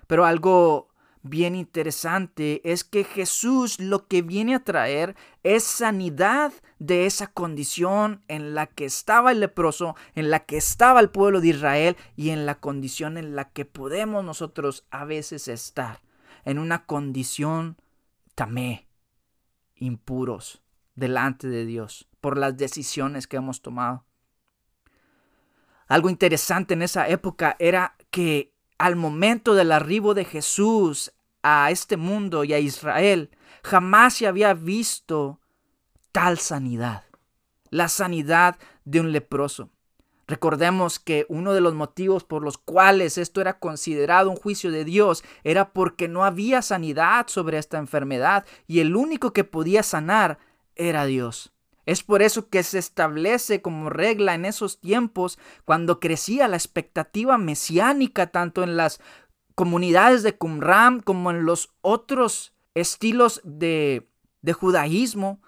[0.07, 0.92] Pero algo
[1.23, 8.23] bien interesante es que Jesús lo que viene a traer es sanidad de esa condición
[8.27, 12.29] en la que estaba el leproso, en la que estaba el pueblo de Israel y
[12.29, 16.01] en la condición en la que podemos nosotros a veces estar,
[16.43, 17.77] en una condición
[18.35, 18.87] tamé,
[19.75, 20.61] impuros
[20.95, 24.05] delante de Dios por las decisiones que hemos tomado.
[25.87, 28.52] Algo interesante en esa época era que
[28.83, 33.29] al momento del arribo de Jesús a este mundo y a Israel,
[33.63, 35.39] jamás se había visto
[36.11, 37.05] tal sanidad,
[37.69, 39.69] la sanidad de un leproso.
[40.27, 44.83] Recordemos que uno de los motivos por los cuales esto era considerado un juicio de
[44.83, 50.39] Dios era porque no había sanidad sobre esta enfermedad y el único que podía sanar
[50.75, 51.52] era Dios.
[51.85, 57.37] Es por eso que se establece como regla en esos tiempos, cuando crecía la expectativa
[57.37, 59.01] mesiánica, tanto en las
[59.55, 64.09] comunidades de Qumran como en los otros estilos de,
[64.41, 65.41] de judaísmo,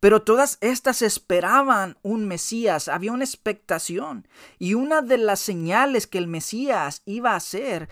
[0.00, 4.28] pero todas estas esperaban un Mesías, había una expectación.
[4.58, 7.88] Y una de las señales que el Mesías iba a hacer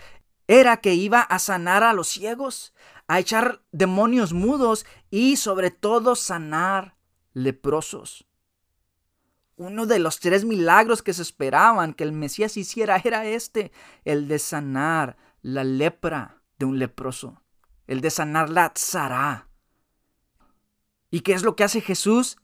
[0.46, 2.74] era que iba a sanar a los ciegos,
[3.06, 6.96] a echar demonios mudos y sobre todo sanar
[7.32, 8.26] leprosos.
[9.56, 13.70] Uno de los tres milagros que se esperaban que el Mesías hiciera era este,
[14.04, 17.42] el de sanar la lepra de un leproso,
[17.86, 19.48] el de sanar la tzara.
[21.10, 22.38] ¿Y qué es lo que hace Jesús?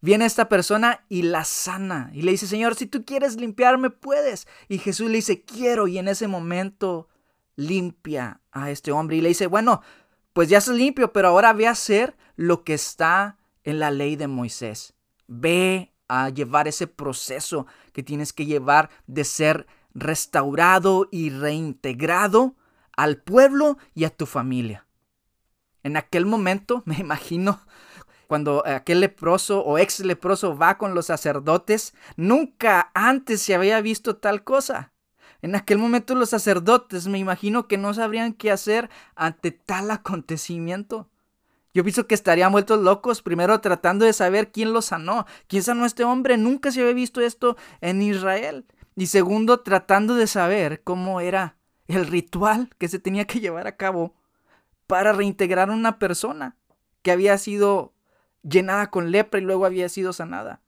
[0.00, 4.48] Viene esta persona y la sana y le dice, Señor, si tú quieres limpiarme, puedes.
[4.68, 5.86] Y Jesús le dice, quiero.
[5.86, 7.08] Y en ese momento
[7.54, 9.82] limpia a este hombre y le dice, bueno,
[10.32, 13.36] pues ya es limpio, pero ahora ve a hacer lo que está
[13.70, 14.94] en la ley de Moisés.
[15.26, 22.56] Ve a llevar ese proceso que tienes que llevar de ser restaurado y reintegrado
[22.96, 24.86] al pueblo y a tu familia.
[25.82, 27.60] En aquel momento, me imagino,
[28.26, 34.16] cuando aquel leproso o ex leproso va con los sacerdotes, nunca antes se había visto
[34.16, 34.92] tal cosa.
[35.42, 41.09] En aquel momento los sacerdotes me imagino que no sabrían qué hacer ante tal acontecimiento.
[41.72, 45.84] Yo pienso que estarían vueltos locos primero tratando de saber quién lo sanó, quién sanó
[45.84, 46.36] a este hombre.
[46.36, 48.66] Nunca se había visto esto en Israel.
[48.96, 51.56] Y segundo, tratando de saber cómo era
[51.86, 54.14] el ritual que se tenía que llevar a cabo
[54.86, 56.56] para reintegrar a una persona
[57.02, 57.94] que había sido
[58.42, 60.60] llenada con lepra y luego había sido sanada.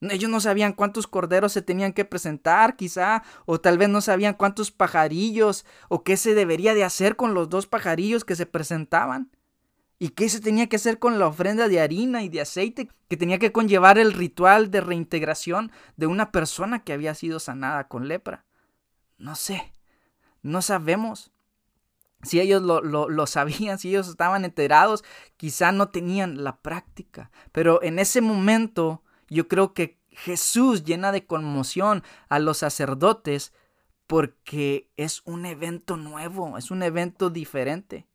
[0.00, 4.34] Ellos no sabían cuántos corderos se tenían que presentar, quizá, o tal vez no sabían
[4.34, 9.30] cuántos pajarillos, o qué se debería de hacer con los dos pajarillos que se presentaban.
[9.98, 13.16] ¿Y qué se tenía que hacer con la ofrenda de harina y de aceite que
[13.16, 18.06] tenía que conllevar el ritual de reintegración de una persona que había sido sanada con
[18.06, 18.44] lepra?
[19.16, 19.72] No sé,
[20.42, 21.32] no sabemos.
[22.22, 25.04] Si ellos lo, lo, sabían, si ellos estaban enterados,
[25.36, 27.30] quizá no tenían la práctica.
[27.52, 33.52] Pero en ese momento yo creo que Jesús llena de conmoción a los sacerdotes
[34.06, 38.06] porque es un evento nuevo, es un evento diferente.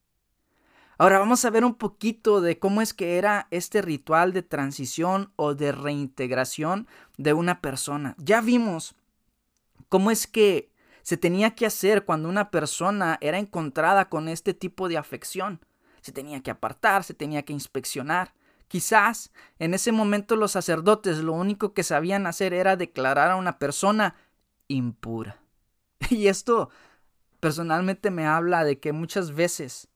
[0.98, 5.32] Ahora vamos a ver un poquito de cómo es que era este ritual de transición
[5.36, 8.16] o de reintegración de una persona.
[8.18, 8.96] Ya vimos
[9.90, 10.72] cómo es que
[11.04, 15.60] se tenía que hacer cuando una persona era encontrada con este tipo de afección.
[16.02, 18.34] Se tenía que apartar, se tenía que inspeccionar.
[18.68, 23.60] Quizás en ese momento los sacerdotes lo único que sabían hacer era declarar a una
[23.60, 24.16] persona
[24.68, 25.42] impura.
[26.10, 26.70] Y esto
[27.40, 29.91] personalmente me habla de que muchas veces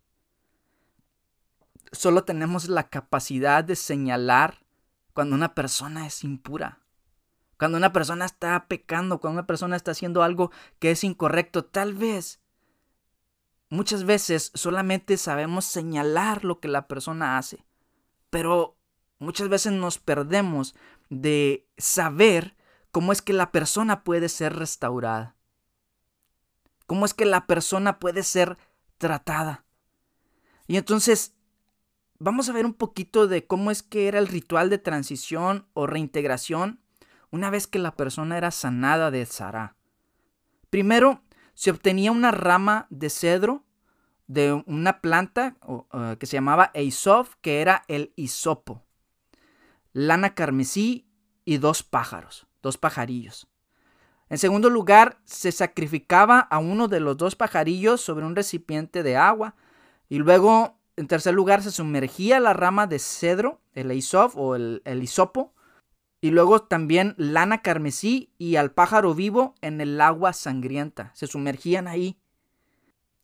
[1.95, 4.65] solo tenemos la capacidad de señalar
[5.13, 6.79] cuando una persona es impura.
[7.57, 11.93] Cuando una persona está pecando, cuando una persona está haciendo algo que es incorrecto, tal
[11.93, 12.41] vez
[13.69, 17.65] muchas veces solamente sabemos señalar lo que la persona hace,
[18.29, 18.77] pero
[19.19, 20.75] muchas veces nos perdemos
[21.09, 22.55] de saber
[22.91, 25.35] cómo es que la persona puede ser restaurada,
[26.87, 28.57] cómo es que la persona puede ser
[28.97, 29.65] tratada.
[30.67, 31.34] Y entonces
[32.19, 35.87] vamos a ver un poquito de cómo es que era el ritual de transición o
[35.87, 36.79] reintegración
[37.31, 39.75] una vez que la persona era sanada de Zara.
[40.69, 41.21] Primero,
[41.53, 43.63] se obtenía una rama de cedro
[44.27, 45.57] de una planta
[45.93, 48.83] eh, que se llamaba Eisof, que era el hisopo,
[49.93, 51.07] lana carmesí
[51.45, 53.47] y dos pájaros, dos pajarillos.
[54.29, 59.15] En segundo lugar, se sacrificaba a uno de los dos pajarillos sobre un recipiente de
[59.17, 59.55] agua
[60.09, 64.81] y luego en tercer lugar, se sumergía la rama de cedro, el isof o el,
[64.85, 65.53] el hisopo,
[66.21, 71.11] y luego también lana carmesí y al pájaro vivo en el agua sangrienta.
[71.13, 72.17] Se sumergían ahí.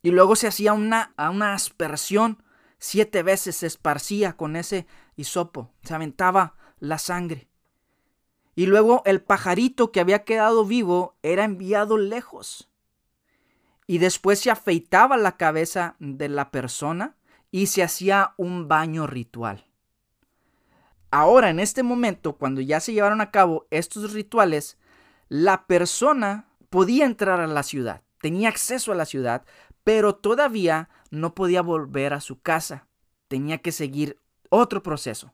[0.04, 2.44] Y luego se hacía una, una aspersión.
[2.78, 5.72] Siete veces se esparcía con ese hisopo.
[5.84, 7.48] Se aventaba la sangre.
[8.54, 12.70] Y luego el pajarito que había quedado vivo era enviado lejos.
[13.88, 17.16] Y después se afeitaba la cabeza de la persona
[17.52, 19.66] y se hacía un baño ritual.
[21.12, 24.78] Ahora, en este momento, cuando ya se llevaron a cabo estos rituales,
[25.28, 29.44] la persona podía entrar a la ciudad, tenía acceso a la ciudad,
[29.84, 32.88] pero todavía no podía volver a su casa.
[33.28, 35.34] Tenía que seguir otro proceso.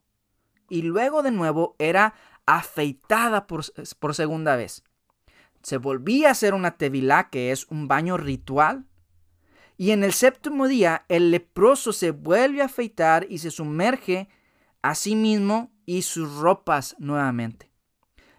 [0.69, 3.63] Y luego de nuevo era afeitada por,
[4.15, 4.83] segunda vez.
[5.61, 8.85] Se volvía a hacer una tevilá, que es un baño ritual,
[9.77, 14.27] y en el séptimo día el leproso se vuelve a afeitar y se sumerge
[14.81, 17.71] a sí mismo y sus ropas nuevamente.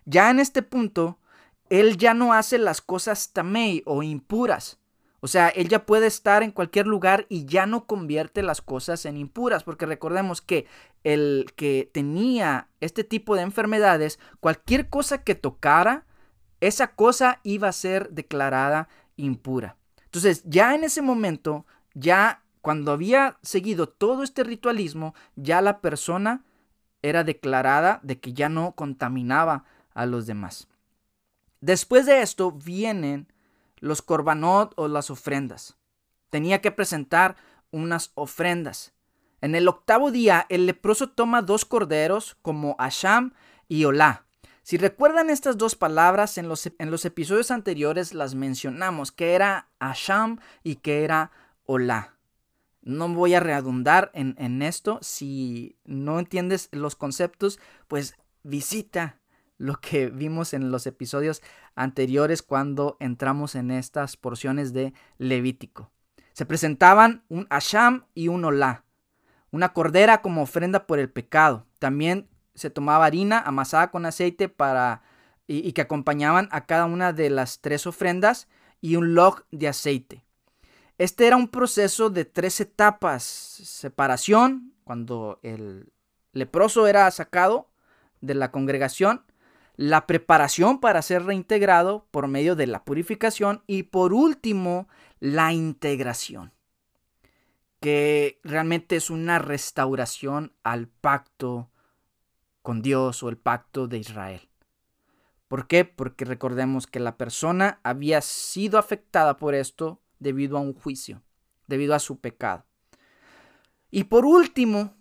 [0.04, 1.18] Ya en este punto,
[1.70, 4.78] él ya no hace las cosas tamei o impuras.
[5.20, 9.04] O sea, él ya puede estar en cualquier lugar y ya no convierte las cosas
[9.04, 10.66] en impuras, porque recordemos que
[11.02, 16.06] el que tenía este tipo de enfermedades, cualquier cosa que tocara,
[16.60, 19.76] esa cosa iba a ser declarada impura.
[20.08, 26.44] Entonces, ya en ese momento, ya cuando había seguido todo este ritualismo, ya la persona
[27.02, 30.68] era declarada de que ya no contaminaba a los demás.
[31.60, 33.30] Después de esto vienen
[33.80, 35.76] los corbanot o las ofrendas.
[36.30, 37.36] Tenía que presentar
[37.70, 38.94] unas ofrendas.
[39.42, 43.34] En el octavo día, el leproso toma dos corderos como Asham
[43.68, 44.24] y Olá.
[44.68, 49.70] Si recuerdan estas dos palabras, en los, en los episodios anteriores las mencionamos, que era
[49.78, 51.30] Asham y que era
[51.64, 52.18] Olá.
[52.82, 54.98] No voy a redundar en, en esto.
[55.00, 59.18] Si no entiendes los conceptos, pues visita
[59.56, 61.40] lo que vimos en los episodios
[61.74, 65.90] anteriores cuando entramos en estas porciones de Levítico.
[66.34, 68.84] Se presentaban un Asham y un Olá,
[69.50, 71.64] una cordera como ofrenda por el pecado.
[71.78, 72.28] También
[72.58, 75.02] se tomaba harina amasada con aceite para
[75.48, 78.48] y, que acompañaban a cada una de las tres ofrendas
[78.80, 80.24] y un log de aceite.
[80.98, 83.22] Este era un proceso de tres etapas.
[83.22, 85.90] Separación, cuando el
[86.32, 87.70] leproso era sacado
[88.20, 89.24] de la congregación,
[89.76, 94.88] la preparación para ser reintegrado por medio de la purificación y por último,
[95.20, 96.52] la integración.
[97.80, 101.70] que realmente es una restauración al pacto
[102.68, 104.46] con Dios o el pacto de Israel.
[105.48, 105.86] ¿Por qué?
[105.86, 111.22] Porque recordemos que la persona había sido afectada por esto debido a un juicio,
[111.66, 112.66] debido a su pecado.
[113.90, 114.92] Y por último,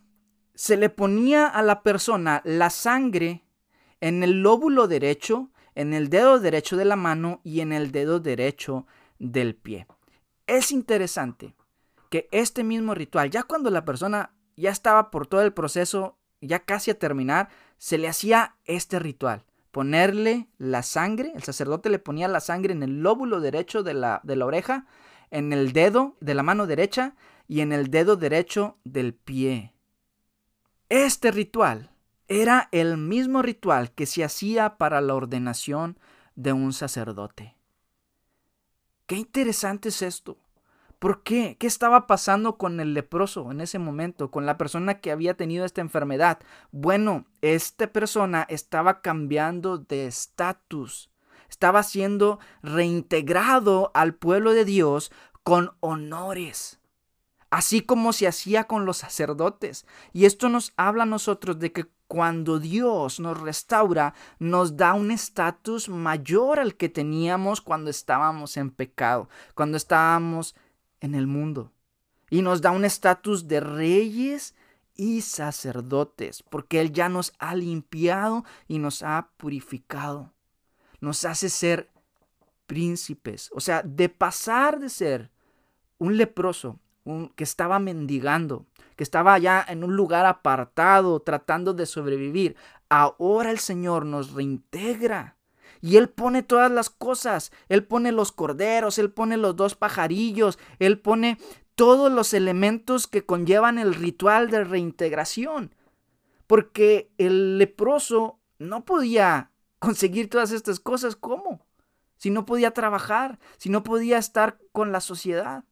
[0.56, 3.44] se le ponía a la persona la sangre
[4.00, 8.22] en el lóbulo derecho, en el dedo derecho de la mano y en el dedo
[8.22, 8.88] derecho
[9.20, 9.88] del pie.
[10.46, 11.54] Es interesante
[12.10, 16.60] que este mismo ritual, ya cuando la persona ya estaba por todo el proceso, ya
[16.60, 19.44] casi a terminar, se le hacía este ritual.
[19.72, 24.22] Ponerle la sangre, el sacerdote le ponía la sangre en el lóbulo derecho de la,
[24.24, 24.86] de la oreja,
[25.30, 27.16] en el dedo de la mano derecha
[27.48, 29.74] y en el dedo derecho del pie.
[30.90, 31.92] Este ritual
[32.28, 36.00] era el mismo ritual que se hacía para la ordenación
[36.36, 37.56] de un sacerdote.
[39.06, 40.38] Qué interesante es esto.
[41.00, 41.58] ¿Por qué?
[41.60, 45.64] ¿Qué estaba pasando con el leproso en ese momento, con la persona que había tenido
[45.64, 46.40] esta enfermedad?
[46.72, 51.12] Bueno, esta persona estaba cambiando de estatus,
[51.50, 55.12] estaba siendo reintegrado al pueblo de Dios
[55.44, 56.80] con honores,
[57.52, 59.86] así como se hacía con los sacerdotes.
[60.14, 65.12] Y esto nos habla a nosotros de que cuando Dios nos restaura, nos da un
[65.12, 70.56] estatus mayor al que teníamos cuando estábamos en pecado, cuando estábamos
[71.02, 71.72] en el mundo.
[72.30, 74.54] Y nos da un estatus de reyes
[74.96, 80.34] y sacerdotes, porque Él ya nos ha limpiado y nos ha purificado.
[81.00, 81.90] Nos hace ser
[82.66, 85.32] príncipes, o sea, de pasar de ser
[86.00, 91.86] un leproso un, que estaba mendigando, que estaba allá en un lugar apartado, tratando de
[91.86, 92.56] sobrevivir.
[92.90, 95.37] Ahora el Señor nos reintegra.
[95.82, 97.52] Y Él pone todas las cosas.
[97.70, 101.38] Él pone los corderos, Él pone los dos pajarillos, Él pone
[101.76, 105.76] todos los elementos que conllevan el ritual de reintegración.
[106.48, 111.16] Porque el leproso no podía conseguir todas estas cosas.
[111.16, 111.66] ¿Cómo?
[112.18, 115.64] Si no podía trabajar, si no podía estar con la sociedad.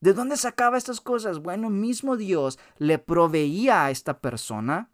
[0.00, 1.38] ¿De dónde sacaba estas cosas?
[1.38, 4.90] Bueno, mismo Dios le proveía a esta persona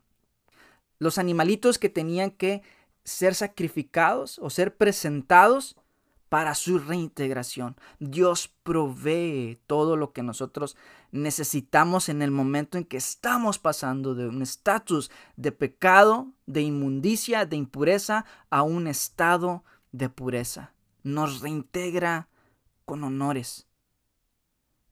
[1.01, 2.62] los animalitos que tenían que
[3.05, 5.77] ser sacrificados o ser presentados
[6.33, 7.77] para su reintegración.
[7.99, 10.79] Dios provee todo lo que nosotros
[11.11, 17.45] necesitamos en el momento en que estamos pasando de un estatus de pecado, de inmundicia,
[17.45, 20.73] de impureza, a un estado de pureza.
[21.03, 22.29] Nos reintegra
[22.87, 23.67] con honores.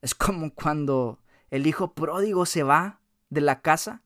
[0.02, 3.00] Es como cuando el hijo pródigo se va
[3.30, 4.02] de la casa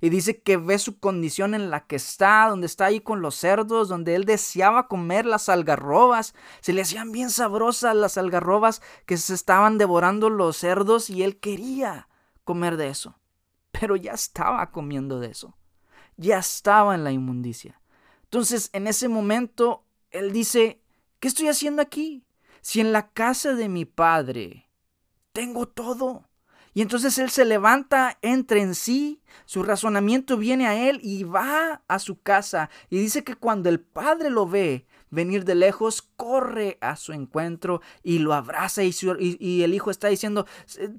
[0.00, 3.34] y dice que ve su condición en la que está, donde está ahí con los
[3.34, 6.34] cerdos, donde él deseaba comer las algarrobas.
[6.60, 11.38] Se le hacían bien sabrosas las algarrobas que se estaban devorando los cerdos y él
[11.38, 12.08] quería
[12.44, 13.18] comer de eso.
[13.72, 15.56] Pero ya estaba comiendo de eso.
[16.16, 17.80] Ya estaba en la inmundicia.
[18.24, 20.80] Entonces, en ese momento, él dice,
[21.20, 22.24] ¿qué estoy haciendo aquí?
[22.60, 24.68] Si en la casa de mi padre
[25.32, 26.28] tengo todo.
[26.76, 31.80] Y entonces él se levanta, entra en sí, su razonamiento viene a él y va
[31.88, 32.68] a su casa.
[32.90, 37.80] Y dice que cuando el padre lo ve venir de lejos, corre a su encuentro
[38.02, 38.94] y lo abraza y,
[39.40, 40.44] y el hijo está diciendo,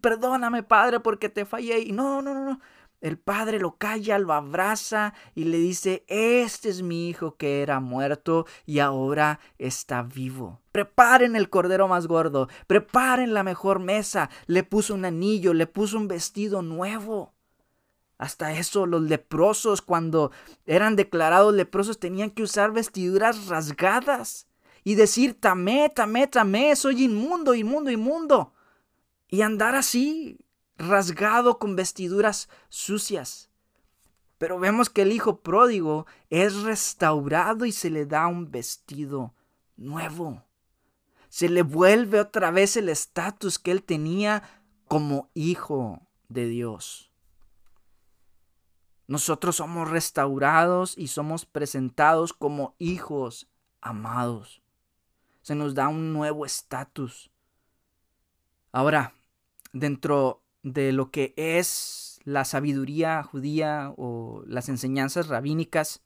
[0.01, 1.86] perdóname padre porque te fallé.
[1.93, 2.59] No, no, no, no.
[3.00, 7.80] El padre lo calla, lo abraza y le dice, este es mi hijo que era
[7.80, 10.62] muerto y ahora está vivo.
[10.72, 14.32] Preparen el cordero más gordo, preparen la mejor mesa.
[14.48, 17.34] Le puso un anillo, le puso un vestido nuevo.
[18.18, 20.32] Hasta eso, los leprosos, cuando
[20.66, 24.48] eran declarados leprosos, tenían que usar vestiduras rasgadas
[24.84, 28.54] y decir, tamé, tamé, tamé, soy inmundo, inmundo, inmundo.
[29.30, 30.39] Y andar así,
[30.78, 33.49] rasgado con vestiduras sucias.
[34.38, 39.34] Pero vemos que el hijo pródigo es restaurado y se le da un vestido
[39.75, 40.43] nuevo.
[41.30, 44.43] Se le vuelve otra vez el estatus que él tenía
[44.88, 47.11] como hijo de Dios.
[49.07, 53.47] Nosotros somos restaurados y somos presentados como hijos
[53.82, 54.61] amados.
[55.41, 57.32] Se nos da un nuevo estatus.
[58.73, 59.13] Ahora,
[59.71, 60.43] dentro
[60.74, 66.01] de lo que es la sabiduría judía o las enseñanzas rabínicas.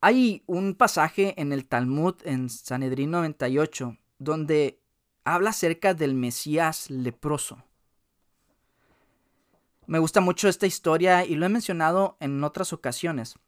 [0.00, 4.80] Hay un pasaje en el Talmud en Sanedrín 98 donde
[5.24, 7.62] habla acerca del Mesías leproso.
[9.86, 13.38] Me gusta mucho esta historia y lo he mencionado en otras ocasiones,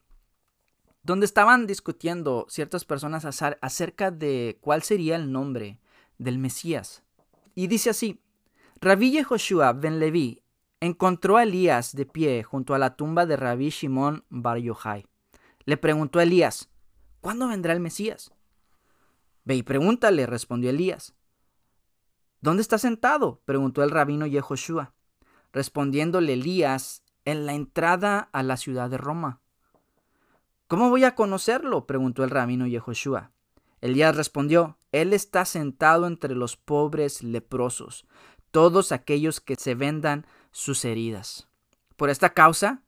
[1.03, 5.79] donde estaban discutiendo ciertas personas acerca de cuál sería el nombre
[6.19, 7.03] del Mesías.
[7.55, 8.21] Y dice así,
[8.81, 10.43] Rabí Yehoshua ben Levi
[10.81, 15.07] encontró a Elías de pie junto a la tumba de Rabí Shimon Bar Yochai.
[15.65, 16.69] Le preguntó a Elías,
[17.21, 18.33] ¿cuándo vendrá el Mesías?
[19.45, 21.15] Ve y pregúntale, respondió Elías.
[22.41, 23.41] ¿Dónde está sentado?
[23.45, 24.93] preguntó el rabino Yehoshua.
[25.53, 29.41] Respondiéndole Elías, en la entrada a la ciudad de Roma.
[30.69, 31.87] ¿Cómo voy a conocerlo?
[31.87, 33.33] preguntó el rabino Yehoshua.
[33.81, 38.07] Elías respondió, Él está sentado entre los pobres leprosos,
[38.57, 41.47] todos aquellos que se vendan sus heridas.
[41.95, 42.81] Por esta causa,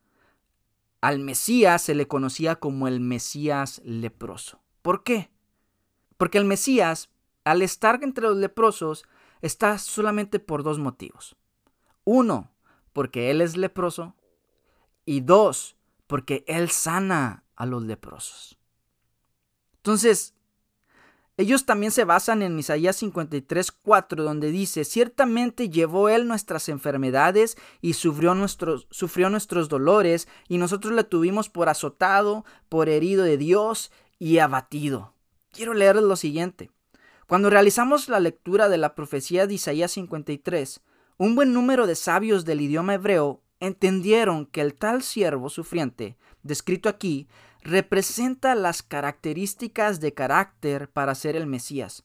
[1.02, 4.62] al Mesías se le conocía como el Mesías leproso.
[4.80, 5.30] ¿Por qué?
[6.16, 7.10] Porque el Mesías,
[7.44, 9.04] al estar entre los leprosos,
[9.42, 11.36] está solamente por dos motivos.
[12.04, 12.50] Uno,
[12.94, 14.16] porque Él es leproso.
[15.04, 18.58] Y dos, porque Él sana a los leprosos.
[19.76, 20.34] Entonces,
[21.38, 27.56] ellos también se basan en Isaías 53, 4, donde dice, ciertamente llevó Él nuestras enfermedades
[27.80, 33.36] y sufrió nuestros, sufrió nuestros dolores, y nosotros le tuvimos por azotado, por herido de
[33.36, 35.14] Dios y abatido.
[35.52, 36.72] Quiero leerles lo siguiente.
[37.28, 40.80] Cuando realizamos la lectura de la profecía de Isaías 53,
[41.18, 46.88] un buen número de sabios del idioma hebreo entendieron que el tal siervo sufriente, descrito
[46.88, 47.28] aquí,
[47.62, 52.04] representa las características de carácter para ser el Mesías.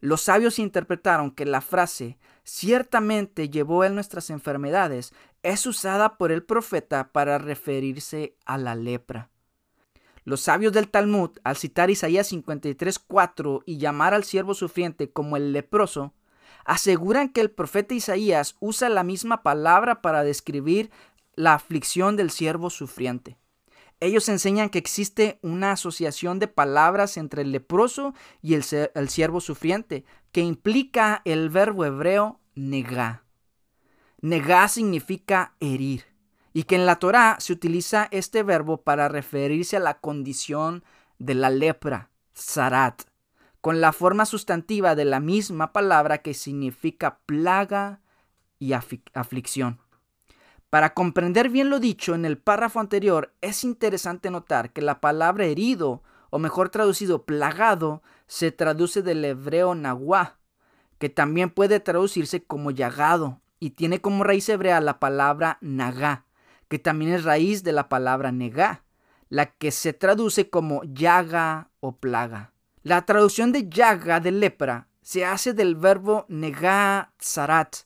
[0.00, 6.42] Los sabios interpretaron que la frase ciertamente llevó él nuestras enfermedades es usada por el
[6.42, 9.30] profeta para referirse a la lepra.
[10.24, 15.52] Los sabios del Talmud, al citar Isaías 53:4 y llamar al siervo sufriente como el
[15.52, 16.14] leproso,
[16.64, 20.90] aseguran que el profeta Isaías usa la misma palabra para describir
[21.34, 23.36] la aflicción del siervo sufriente.
[24.02, 30.04] Ellos enseñan que existe una asociación de palabras entre el leproso y el, siervo sufriente,
[30.32, 33.22] que implica el verbo hebreo negá.
[34.20, 36.04] Negá significa herir,
[36.52, 40.82] y que en la Torá se utiliza este verbo para referirse a la condición
[41.20, 43.02] de la lepra, zarat,
[43.60, 48.00] con la forma sustantiva de la misma palabra que significa plaga
[48.58, 49.81] y aflicción.
[50.72, 55.44] Para comprender bien lo dicho en el párrafo anterior, es interesante notar que la palabra
[55.44, 60.38] herido, o mejor traducido plagado, se traduce del hebreo nahuá,
[60.96, 66.24] que también puede traducirse como llagado, y tiene como raíz hebrea la palabra nagá,
[66.68, 68.82] que también es raíz de la palabra negá,
[69.28, 72.54] la que se traduce como llaga o plaga.
[72.82, 77.76] La traducción de llaga de lepra se hace del verbo negá tzarat,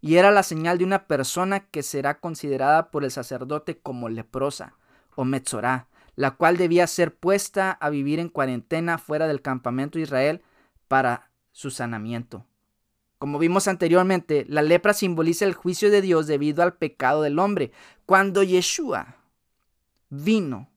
[0.00, 4.74] y era la señal de una persona que será considerada por el sacerdote como leprosa
[5.16, 10.04] o metzorá, la cual debía ser puesta a vivir en cuarentena fuera del campamento de
[10.04, 10.42] Israel
[10.86, 12.46] para su sanamiento.
[13.18, 17.72] Como vimos anteriormente, la lepra simboliza el juicio de Dios debido al pecado del hombre.
[18.06, 19.16] Cuando Yeshua
[20.08, 20.70] vino,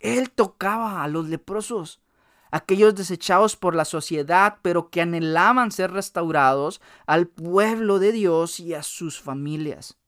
[0.00, 2.00] él tocaba a los leprosos
[2.50, 8.74] aquellos desechados por la sociedad, pero que anhelaban ser restaurados al pueblo de Dios y
[8.74, 9.98] a sus familias.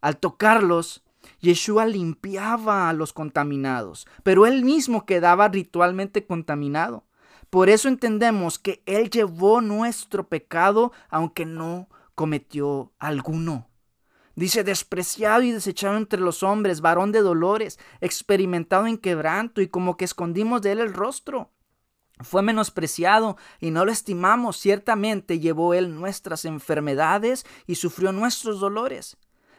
[0.00, 1.02] Al tocarlos,
[1.40, 7.04] Yeshua limpiaba a los contaminados, pero él mismo quedaba ritualmente contaminado.
[7.54, 13.68] Por eso entendemos que Él llevó nuestro pecado, aunque no cometió alguno.
[14.36, 19.96] Dice, despreciado y desechado entre los hombres, varón de dolores, experimentado en quebranto y como
[19.96, 21.50] que escondimos de él el rostro.
[22.20, 24.56] Fue menospreciado y no lo estimamos.
[24.56, 29.16] Ciertamente llevó él nuestras enfermedades y sufrió nuestros dolores.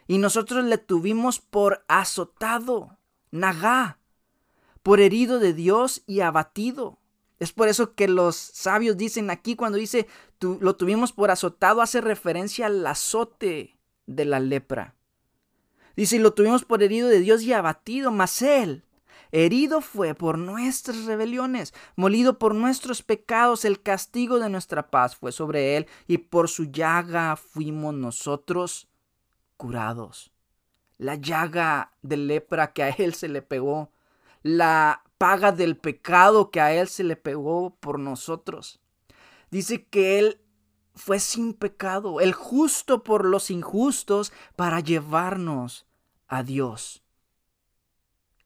[0.07, 2.97] Y nosotros le tuvimos por azotado,
[3.32, 3.99] nagá,
[4.84, 6.99] por herido de Dios y abatido.
[7.39, 10.07] Es por eso que los sabios dicen aquí cuando dice
[10.39, 13.74] lo tuvimos por azotado, hace referencia al azote
[14.07, 14.95] de la lepra.
[15.95, 18.85] Dice, lo tuvimos por herido de Dios y abatido, mas él
[19.31, 25.33] Herido fue por nuestras rebeliones, molido por nuestros pecados, el castigo de nuestra paz fue
[25.33, 28.87] sobre él, y por su llaga fuimos nosotros
[29.57, 30.31] curados.
[30.97, 33.91] La llaga de lepra que a él se le pegó,
[34.41, 38.79] la paga del pecado que a él se le pegó por nosotros.
[39.51, 40.39] Dice que él
[40.95, 45.85] fue sin pecado, el justo por los injustos, para llevarnos
[46.27, 47.03] a Dios.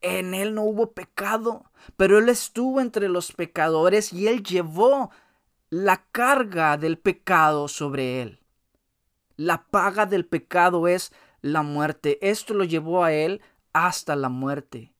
[0.02, 1.66] En él no hubo pecado,
[1.98, 5.12] pero él estuvo entre los pecadores y él llevó
[5.70, 8.40] la carga del pecado sobre él.
[9.36, 12.18] La paga del pecado es la muerte.
[12.22, 13.42] Esto lo llevó a él
[13.74, 14.94] hasta la muerte.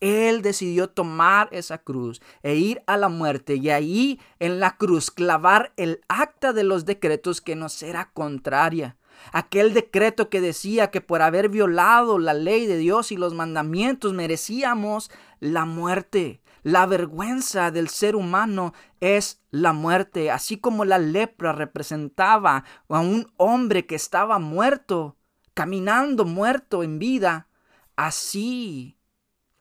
[0.00, 5.10] Él decidió tomar esa cruz e ir a la muerte y ahí en la cruz
[5.10, 8.96] clavar el acta de los decretos que nos era contraria
[9.32, 14.12] Aquel decreto que decía que por haber violado la ley de Dios y los mandamientos
[14.12, 16.40] merecíamos la muerte.
[16.62, 23.32] La vergüenza del ser humano es la muerte, así como la lepra representaba a un
[23.36, 25.16] hombre que estaba muerto,
[25.54, 27.46] caminando muerto en vida.
[27.94, 28.95] Así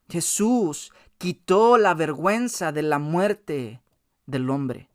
[0.10, 3.82] Jesús quitó la vergüenza de la muerte
[4.26, 4.90] del hombre.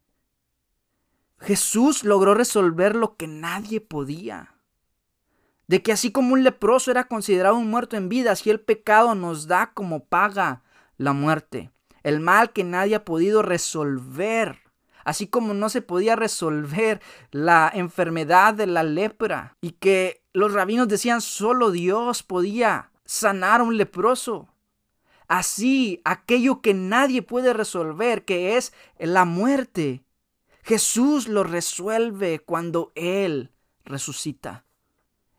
[1.39, 4.55] Jesús logró resolver lo que nadie podía.
[5.67, 9.15] De que así como un leproso era considerado un muerto en vida, así el pecado
[9.15, 10.63] nos da como paga
[10.97, 11.71] la muerte.
[12.03, 14.59] El mal que nadie ha podido resolver.
[15.05, 17.01] Así como no se podía resolver
[17.31, 19.57] la enfermedad de la lepra.
[19.61, 24.49] Y que los rabinos decían solo Dios podía sanar a un leproso.
[25.31, 30.03] Así, aquello que nadie puede resolver, que es la muerte,
[30.65, 33.53] Jesús lo resuelve cuando Él
[33.85, 34.65] resucita.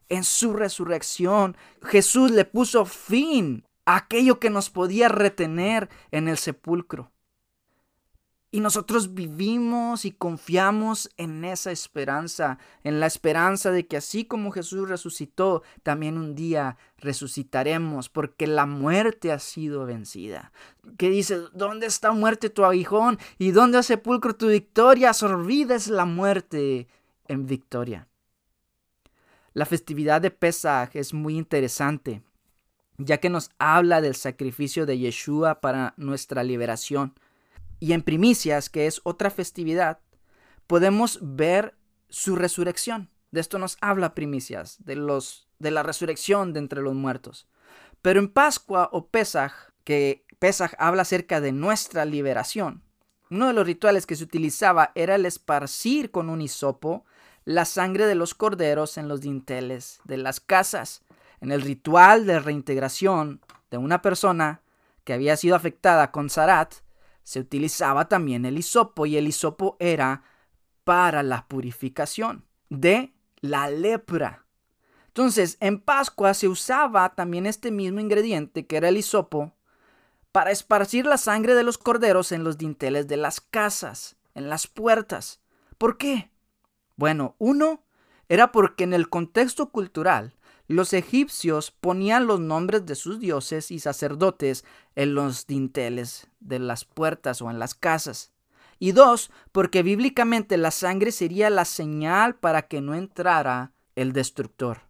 [0.08, 6.38] En su resurrección, Jesús le puso fin a aquello que nos podía retener en el
[6.38, 7.11] sepulcro.
[8.54, 14.52] Y nosotros vivimos y confiamos en esa esperanza, en la esperanza de que así como
[14.52, 20.52] Jesús resucitó, también un día resucitaremos, porque la muerte ha sido vencida.
[20.98, 23.20] Que dice, ¿dónde está muerte tu aguijón?
[23.38, 25.14] ¿Y dónde, ha sepulcro, tu victoria?
[25.14, 26.90] Sorbida es la muerte
[27.30, 28.10] en victoria.
[29.54, 32.22] La festividad de Pesaj es muy interesante,
[32.98, 37.14] ya que nos habla del sacrificio de Yeshua para nuestra liberación.
[37.82, 40.00] Y en primicias, que es otra festividad,
[40.68, 41.76] podemos ver
[42.10, 43.10] su resurrección.
[43.32, 47.48] De esto nos habla primicias, de, los, de la resurrección de entre los muertos.
[48.04, 49.52] Pero en Pascua o Pesaj,
[49.84, 52.84] que Pesaj habla acerca de nuestra liberación,
[53.32, 57.04] uno de los rituales que se utilizaba era el esparcir con un hisopo
[57.46, 61.02] la sangre de los corderos en los dinteles de las casas.
[61.40, 64.62] En el ritual de reintegración de una persona
[65.04, 66.76] que había sido afectada con Zarat,
[67.24, 70.24] se utilizaba también el hisopo y el hisopo era
[70.84, 74.46] para la purificación de la lepra.
[75.08, 79.54] Entonces, en Pascua se usaba también este mismo ingrediente que era el hisopo
[80.32, 84.68] para esparcir la sangre de los corderos en los dinteles de las casas, en las
[84.68, 85.42] puertas.
[85.78, 86.32] ¿Por qué?
[86.96, 87.84] Bueno, uno
[88.30, 90.34] era porque en el contexto cultural
[90.72, 94.64] los egipcios ponían los nombres de sus dioses y sacerdotes
[94.96, 98.32] en los dinteles de las puertas o en las casas.
[98.80, 104.82] Y dos, porque bíblicamente la sangre sería la señal para que no entrara el destructor.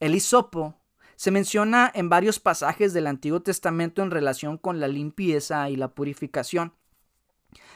[0.00, 0.76] El hisopo
[1.16, 5.88] se menciona en varios pasajes del Antiguo Testamento en relación con la limpieza y la
[5.88, 6.74] purificación.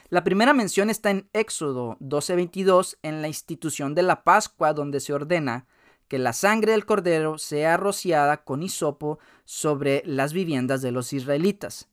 [0.09, 5.13] La primera mención está en Éxodo 12:22 en la institución de la Pascua donde se
[5.13, 5.67] ordena
[6.09, 11.89] que la sangre del cordero sea rociada con hisopo sobre las viviendas de los israelitas.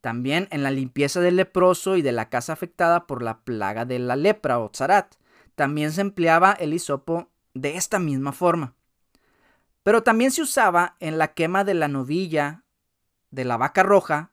[0.00, 3.98] También en la limpieza del leproso y de la casa afectada por la plaga de
[3.98, 5.14] la lepra o tzarat.
[5.54, 8.74] También se empleaba el hisopo de esta misma forma.
[9.82, 12.64] Pero también se usaba en la quema de la novilla
[13.30, 14.32] de la vaca roja,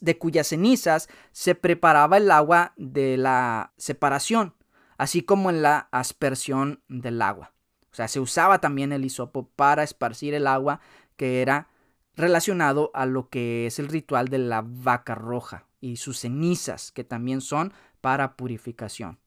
[0.00, 4.54] de cuyas cenizas se preparaba el agua de la separación,
[4.98, 7.53] así como en la aspersión del agua.
[7.94, 10.80] O sea, se usaba también el hisopo para esparcir el agua
[11.16, 11.68] que era
[12.16, 17.04] relacionado a lo que es el ritual de la vaca roja y sus cenizas, que
[17.04, 19.20] también son para purificación.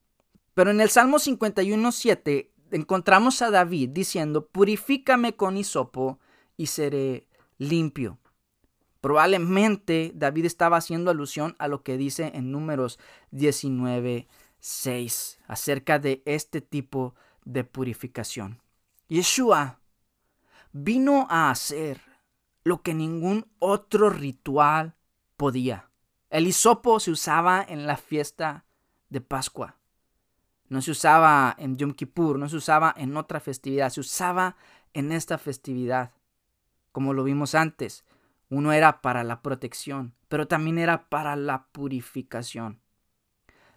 [0.53, 6.19] Pero en el Salmo 51.7 encontramos a David diciendo, purifícame con hisopo
[6.57, 7.25] y seré
[7.57, 8.19] limpio.
[8.99, 12.99] Probablemente David estaba haciendo alusión a lo que dice en números
[13.31, 17.15] 19.6 acerca de este tipo
[17.47, 18.61] de purificación.
[19.07, 19.79] Yeshua
[20.73, 22.01] vino a hacer
[22.63, 24.95] lo que ningún otro ritual
[25.37, 25.89] podía.
[26.29, 28.65] El hisopo se usaba en la fiesta
[29.09, 29.77] de Pascua.
[30.67, 34.57] No se usaba en Yom Kippur, no se usaba en otra festividad, se usaba
[34.93, 36.11] en esta festividad.
[36.91, 38.03] Como lo vimos antes,
[38.49, 42.81] uno era para la protección, pero también era para la purificación,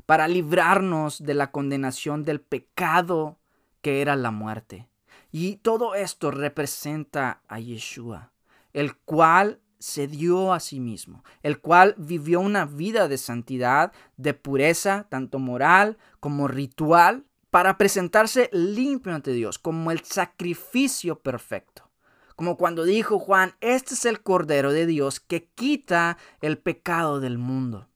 [0.06, 3.39] para librarnos de la condenación del pecado
[3.80, 4.88] que era la muerte.
[5.32, 8.32] Y todo esto representa a Yeshua,
[8.72, 14.34] el cual se dio a sí mismo, el cual vivió una vida de santidad, de
[14.34, 21.90] pureza, tanto moral como ritual, para presentarse limpio ante Dios, como el sacrificio perfecto.
[22.36, 27.38] Como cuando dijo Juan, este es el Cordero de Dios que quita el pecado del
[27.38, 27.88] mundo.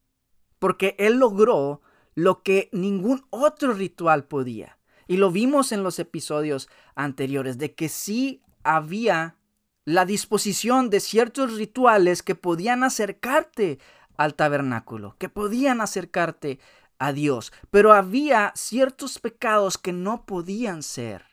[0.59, 1.83] Porque Él logró
[2.15, 4.74] lo que ningún otro ritual podía
[5.07, 9.37] Y lo vimos en los episodios anteriores, de que sí había
[9.85, 13.79] la disposición de ciertos rituales que podían acercarte
[14.17, 16.59] al tabernáculo, que podían acercarte
[16.99, 21.25] a Dios, pero había ciertos pecados que no podían ser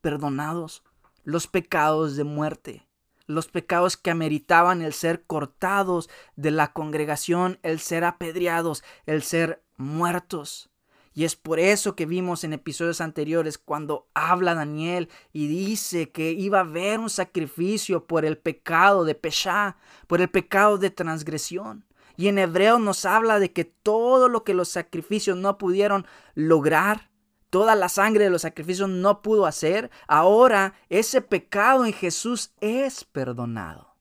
[0.00, 0.84] perdonados,
[1.24, 2.86] los pecados de muerte,
[3.26, 9.64] los pecados que ameritaban el ser cortados de la congregación, el ser apedreados, el ser
[9.76, 10.70] muertos.
[11.16, 16.32] Y es por eso que vimos en episodios anteriores cuando habla Daniel y dice que
[16.32, 21.86] iba a haber un sacrificio por el pecado de Peshá, por el pecado de transgresión.
[22.18, 27.10] Y en hebreo nos habla de que todo lo que los sacrificios no pudieron lograr,
[27.48, 33.04] toda la sangre de los sacrificios no pudo hacer, ahora ese pecado en Jesús es
[33.04, 33.96] perdonado.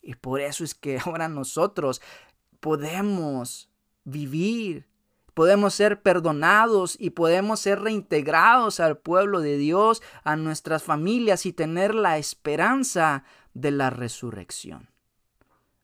[0.00, 2.00] Y por eso es que ahora nosotros
[2.60, 3.72] podemos
[4.04, 4.91] vivir
[5.34, 11.52] podemos ser perdonados y podemos ser reintegrados al pueblo de Dios, a nuestras familias y
[11.52, 13.24] tener la esperanza
[13.54, 14.90] de la resurrección.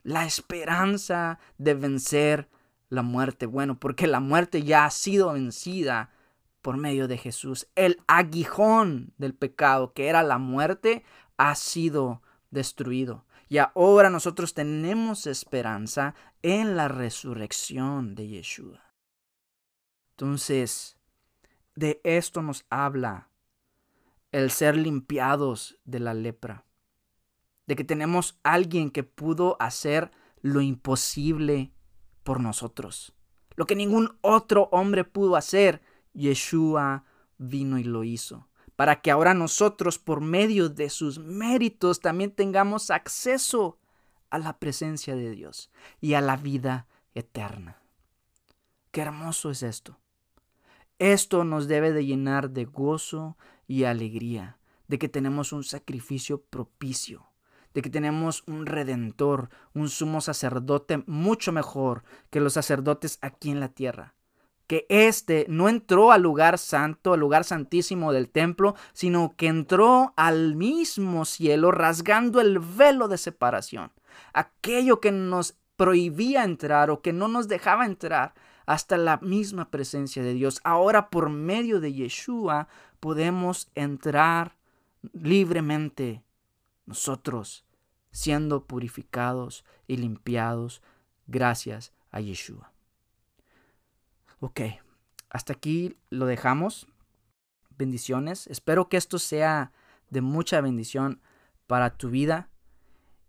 [0.02, 2.48] La esperanza de vencer
[2.88, 3.46] la muerte.
[3.46, 6.10] Bueno, porque la muerte ya ha sido vencida
[6.62, 7.68] por medio de Jesús.
[7.74, 11.04] El aguijón del pecado, que era la muerte,
[11.36, 13.24] ha sido destruido.
[13.48, 18.87] Y ahora nosotros tenemos esperanza en la resurrección de Yeshua.
[20.18, 20.96] Entonces,
[21.76, 23.30] de esto nos habla
[24.32, 26.64] el ser limpiados de la lepra.
[27.68, 30.10] De que tenemos alguien que pudo hacer
[30.42, 31.70] lo imposible
[32.24, 33.14] por nosotros.
[33.54, 35.82] Lo que ningún otro hombre pudo hacer,
[36.14, 37.04] Yeshua
[37.36, 38.48] vino y lo hizo.
[38.74, 43.78] Para que ahora nosotros, por medio de sus méritos, también tengamos acceso
[44.30, 47.80] a la presencia de Dios y a la vida eterna.
[48.90, 49.96] Qué hermoso es esto.
[50.98, 53.36] Esto nos debe de llenar de gozo
[53.68, 57.26] y alegría, de que tenemos un sacrificio propicio,
[57.72, 63.60] de que tenemos un redentor, un sumo sacerdote mucho mejor que los sacerdotes aquí en
[63.60, 64.14] la tierra.
[64.66, 70.12] Que éste no entró al lugar santo, al lugar santísimo del templo, sino que entró
[70.16, 73.92] al mismo cielo rasgando el velo de separación.
[74.32, 78.34] Aquello que nos prohibía entrar o que no nos dejaba entrar,
[78.68, 80.60] hasta la misma presencia de Dios.
[80.62, 82.68] Ahora por medio de Yeshua
[83.00, 84.58] podemos entrar
[85.14, 86.22] libremente
[86.84, 87.64] nosotros
[88.10, 90.82] siendo purificados y limpiados
[91.26, 92.70] gracias a Yeshua.
[94.38, 94.60] Ok,
[95.30, 96.86] hasta aquí lo dejamos.
[97.78, 98.48] Bendiciones.
[98.48, 99.72] Espero que esto sea
[100.10, 101.22] de mucha bendición
[101.66, 102.50] para tu vida.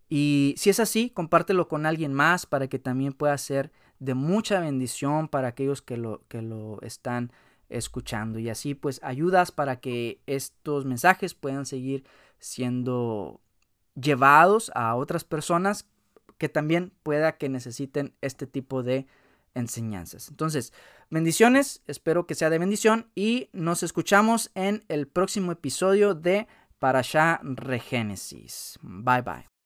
[0.10, 4.60] Y si es así, compártelo con alguien más para que también pueda ser de mucha
[4.60, 7.32] bendición para aquellos que lo, que lo están
[7.70, 8.40] escuchando.
[8.40, 12.04] Y así pues ayudas para que estos mensajes puedan seguir
[12.40, 13.42] siendo
[13.96, 15.88] llevados a otras personas
[16.38, 19.08] que también pueda que necesiten este tipo de
[19.56, 20.30] enseñanzas.
[20.30, 20.74] Entonces,
[21.10, 26.48] bendiciones, espero que sea de bendición y nos escuchamos en el próximo episodio de
[26.80, 28.80] Parashá Regénesis.
[28.82, 29.59] Bye bye.